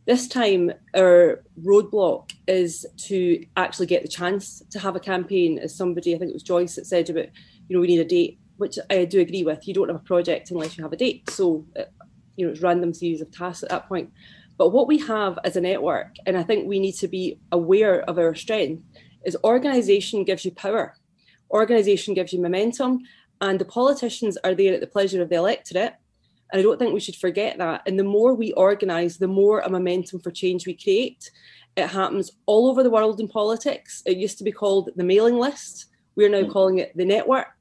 [0.06, 5.60] This time, our roadblock is to actually get the chance to have a campaign.
[5.60, 7.28] As somebody, I think it was Joyce that said about,
[7.68, 9.68] you know, we need a date, which I do agree with.
[9.68, 11.30] You don't have a project unless you have a date.
[11.30, 11.84] So, uh,
[12.38, 14.12] you know, it's random series of tasks at that point.
[14.58, 18.02] But what we have as a network, and I think we need to be aware
[18.02, 18.84] of our strength,
[19.26, 20.96] is organisation gives you power.
[21.50, 23.00] Organisation gives you momentum,
[23.42, 25.96] and the politicians are there at the pleasure of the electorate
[26.52, 27.82] and I don't think we should forget that.
[27.86, 31.32] And the more we organise, the more a momentum for change we create.
[31.78, 34.04] It happens all over the world in politics.
[34.06, 35.86] It used to be called the mailing list.
[36.16, 36.52] We're now mm.
[36.52, 37.54] calling it the network.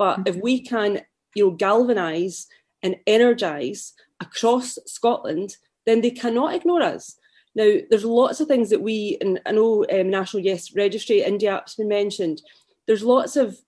[0.00, 1.02] But if we can,
[1.34, 2.46] you know, galvanise
[2.82, 7.18] and energise across Scotland, then they cannot ignore us.
[7.54, 11.74] Now, there's lots of things that we, and I know um, National Yes Registry, IndyApp's
[11.74, 12.40] been mentioned.
[12.86, 13.58] There's lots of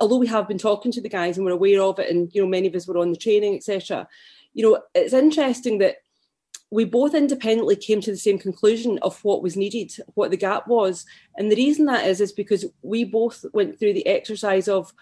[0.00, 2.40] although we have been talking to the guys and we're aware of it, and you
[2.40, 4.08] know many of us were on the training, etc.
[4.54, 5.96] You know, it's interesting that
[6.70, 10.66] we both independently came to the same conclusion of what was needed, what the gap
[10.66, 11.04] was,
[11.36, 14.94] and the reason that is is because we both went through the exercise of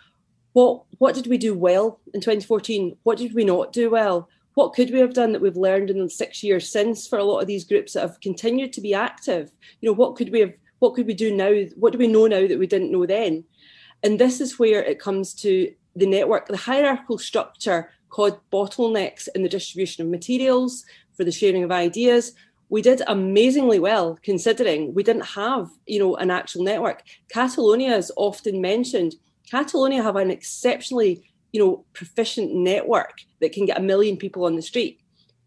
[0.53, 4.75] what what did we do well in 2014, what did we not do well, what
[4.75, 7.41] could we have done that we've learned in the six years since for a lot
[7.41, 9.51] of these groups that have continued to be active
[9.81, 12.27] you know what could we have what could we do now what do we know
[12.27, 13.43] now that we didn't know then
[14.03, 19.43] and this is where it comes to the network, the hierarchical structure called bottlenecks in
[19.43, 20.85] the distribution of materials,
[21.15, 22.33] for the sharing of ideas.
[22.71, 27.03] We did amazingly well considering we didn't have, you know, an actual network.
[27.31, 29.15] Catalonia is often mentioned.
[29.51, 34.57] Catalonia have an exceptionally, you know, proficient network that can get a million people on
[34.57, 35.01] the street.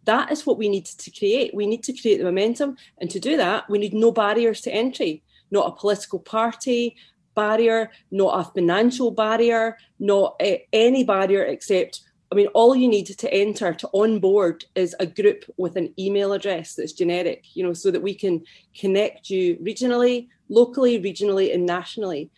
[0.06, 1.56] That is what we need to create.
[1.56, 2.78] We need to create the momentum.
[3.00, 6.96] And to do that, we need no barriers to entry, not a political party,
[7.36, 13.06] barrier, not a financial barrier, not uh, any barrier except, I mean, all you need
[13.06, 17.74] to enter to onboard is a group with an email address that's generic, you know,
[17.74, 18.43] so that we can
[18.80, 22.30] connect you regionally, locally, regionally, and nationally.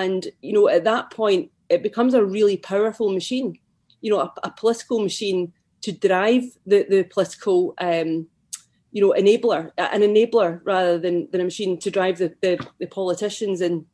[0.00, 3.58] And, you know, at that point, it becomes a really powerful machine,
[4.00, 8.26] you know, a, a political machine to drive the, the political um,
[8.92, 12.86] you know, enabler, an enabler rather than, than a machine to drive the, the, the
[12.86, 13.84] politicians and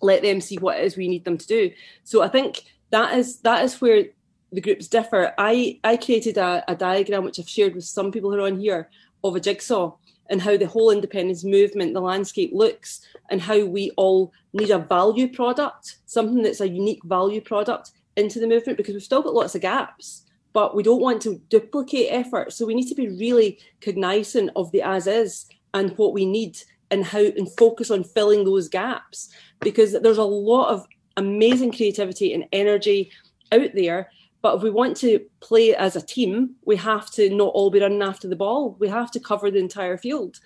[0.00, 1.70] let them see what it is we need them to do.
[2.04, 4.04] So I think that is that is where
[4.52, 5.32] the groups differ.
[5.38, 8.60] I I created a, a diagram which I've shared with some people who are on
[8.60, 8.90] here
[9.24, 9.96] of a jigsaw
[10.30, 14.78] and how the whole independence movement, the landscape looks, and how we all need a
[14.78, 19.34] value product, something that's a unique value product into the movement because we've still got
[19.34, 22.52] lots of gaps, but we don't want to duplicate effort.
[22.52, 26.58] So we need to be really cognizant of the as is and what we need
[26.90, 32.34] and how and focus on filling those gaps because there's a lot of amazing creativity
[32.34, 33.10] and energy
[33.50, 34.10] out there
[34.42, 37.80] but if we want to play as a team we have to not all be
[37.80, 40.38] running after the ball we have to cover the entire field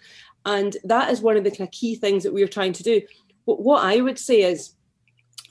[0.45, 3.01] and that is one of the kind of key things that we're trying to do
[3.45, 4.75] what, what i would say is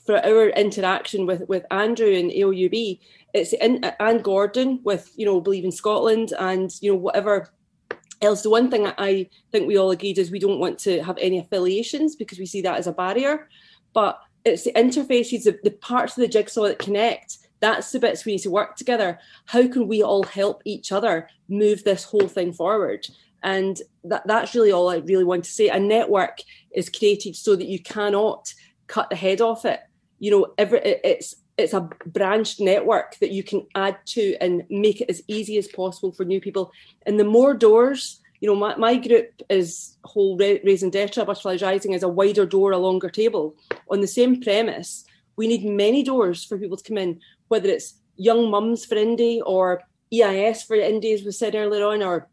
[0.06, 3.00] for our interaction with with andrew and auob
[3.34, 7.50] it's in, and gordon with you know believe in scotland and you know whatever
[8.22, 11.18] else the one thing I think we all agreed is we don't want to have
[11.18, 13.48] any affiliations because we see that as a barrier.
[13.92, 17.38] But it's the interfaces, the, the parts of the jigsaw that connect.
[17.60, 19.18] That's the bits we need to work together.
[19.46, 23.06] How can we all help each other move this whole thing forward?
[23.42, 25.68] And that, that's really all I really want to say.
[25.68, 26.40] A network
[26.72, 28.52] is created so that you cannot
[28.86, 29.80] cut the head off it.
[30.18, 35.00] You know, every it's it's a branched network that you can add to and make
[35.00, 36.70] it as easy as possible for new people.
[37.06, 41.92] And the more doors, you know, my, my group is whole raising Detra, butterflies rising
[41.92, 43.56] is a wider door, a longer table.
[43.90, 45.04] On the same premise,
[45.36, 49.40] we need many doors for people to come in, whether it's young mums for Indie
[49.44, 49.82] or
[50.12, 52.28] EIS for Indie, as we said earlier on, or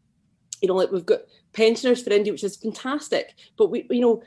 [0.60, 1.20] you know, like we've got
[1.52, 3.34] pensioners for Indie, which is fantastic.
[3.56, 4.22] But we, you know,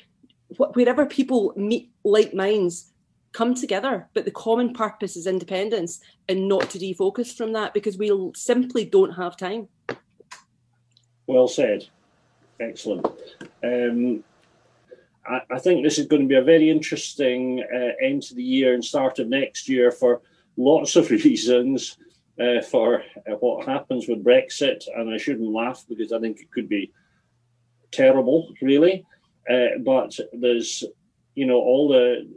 [0.58, 2.92] wherever people meet like minds,
[3.34, 7.98] come together, but the common purpose is independence and not to defocus from that because
[7.98, 9.68] we simply don't have time.
[11.28, 11.86] Well said.
[12.60, 13.06] Excellent.
[13.64, 14.24] Um,
[15.28, 18.44] I, I, think this is going to be a very interesting uh, end to the
[18.44, 20.22] year and start of next year for
[20.58, 21.98] lots of reasons.
[22.40, 26.52] Uh, for uh, what happens with Brexit, and I shouldn't laugh because I think it
[26.52, 26.92] could be
[27.92, 29.04] terrible, really.
[29.50, 30.84] Uh, but there's,
[31.34, 32.30] you know, all the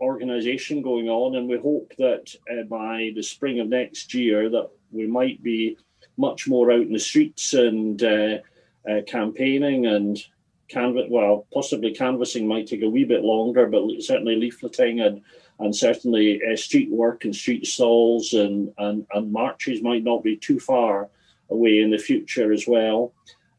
[0.00, 4.70] organisation going on, and we hope that uh, by the spring of next year that
[4.92, 5.76] we might be
[6.16, 8.38] much more out in the streets and uh,
[8.88, 10.22] uh, campaigning and
[10.68, 11.06] canvass.
[11.10, 15.22] Well, possibly canvassing might take a wee bit longer, but certainly leafleting and
[15.58, 20.36] and certainly uh, street work and street stalls and, and, and marches might not be
[20.36, 21.08] too far
[21.50, 23.12] away in the future as well.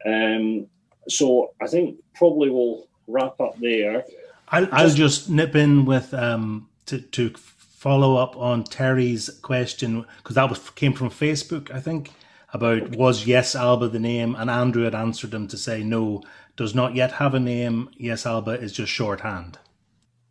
[0.05, 0.67] Um,
[1.07, 4.05] so I think probably we'll wrap up there.
[4.49, 10.05] I'll, just, I'll just nip in with um, to, to follow up on Terry's question
[10.17, 12.11] because that was came from Facebook, I think,
[12.53, 16.23] about was Yes Alba the name, and Andrew had answered him to say no,
[16.55, 17.89] does not yet have a name.
[17.97, 19.59] Yes Alba is just shorthand.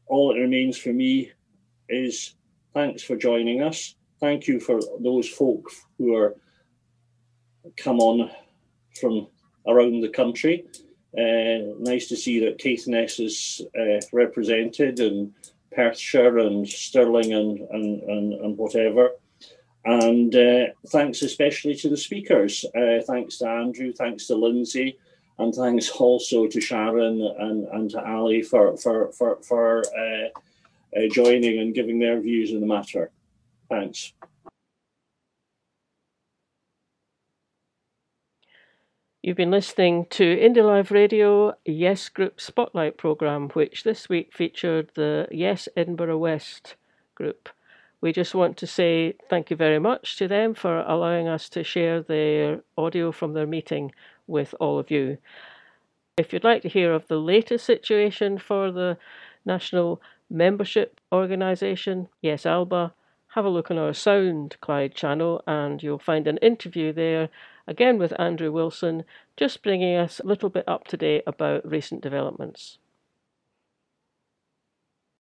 [0.07, 1.33] All that remains for me
[1.89, 2.35] is
[2.75, 3.95] thanks for joining us.
[4.21, 6.37] Thank you for those folk who are
[7.77, 8.31] come on
[9.01, 9.29] from
[9.67, 10.67] around the country.
[11.17, 15.33] Uh, nice to see that Caithness is uh, represented and
[15.73, 19.11] Perthshire and Stirling and, and, and, and whatever.
[19.85, 22.65] And uh, thanks especially to the speakers.
[22.77, 24.99] Uh, thanks to Andrew, thanks to Lindsay,
[25.39, 29.83] and thanks also to Sharon and, and to Ali for, for, for, for
[30.97, 33.11] uh, joining and giving their views in the matter.
[33.69, 34.13] Thanks.
[39.23, 44.91] You've been listening to Indy Live Radio Yes Group Spotlight programme, which this week featured
[44.95, 46.77] the Yes Edinburgh West
[47.15, 47.51] group.
[48.01, 51.65] We just want to say thank you very much to them for allowing us to
[51.65, 53.93] share their audio from their meeting
[54.29, 55.19] with all of you.
[56.17, 58.97] If you'd like to hear of the latest situation for the
[59.45, 60.01] National
[60.31, 62.95] membership organisation, Yes Alba,
[63.33, 67.29] have a look on our SoundCloud channel and you'll find an interview there,
[67.67, 69.05] again with Andrew Wilson,
[69.37, 72.79] just bringing us a little bit up to date about recent developments.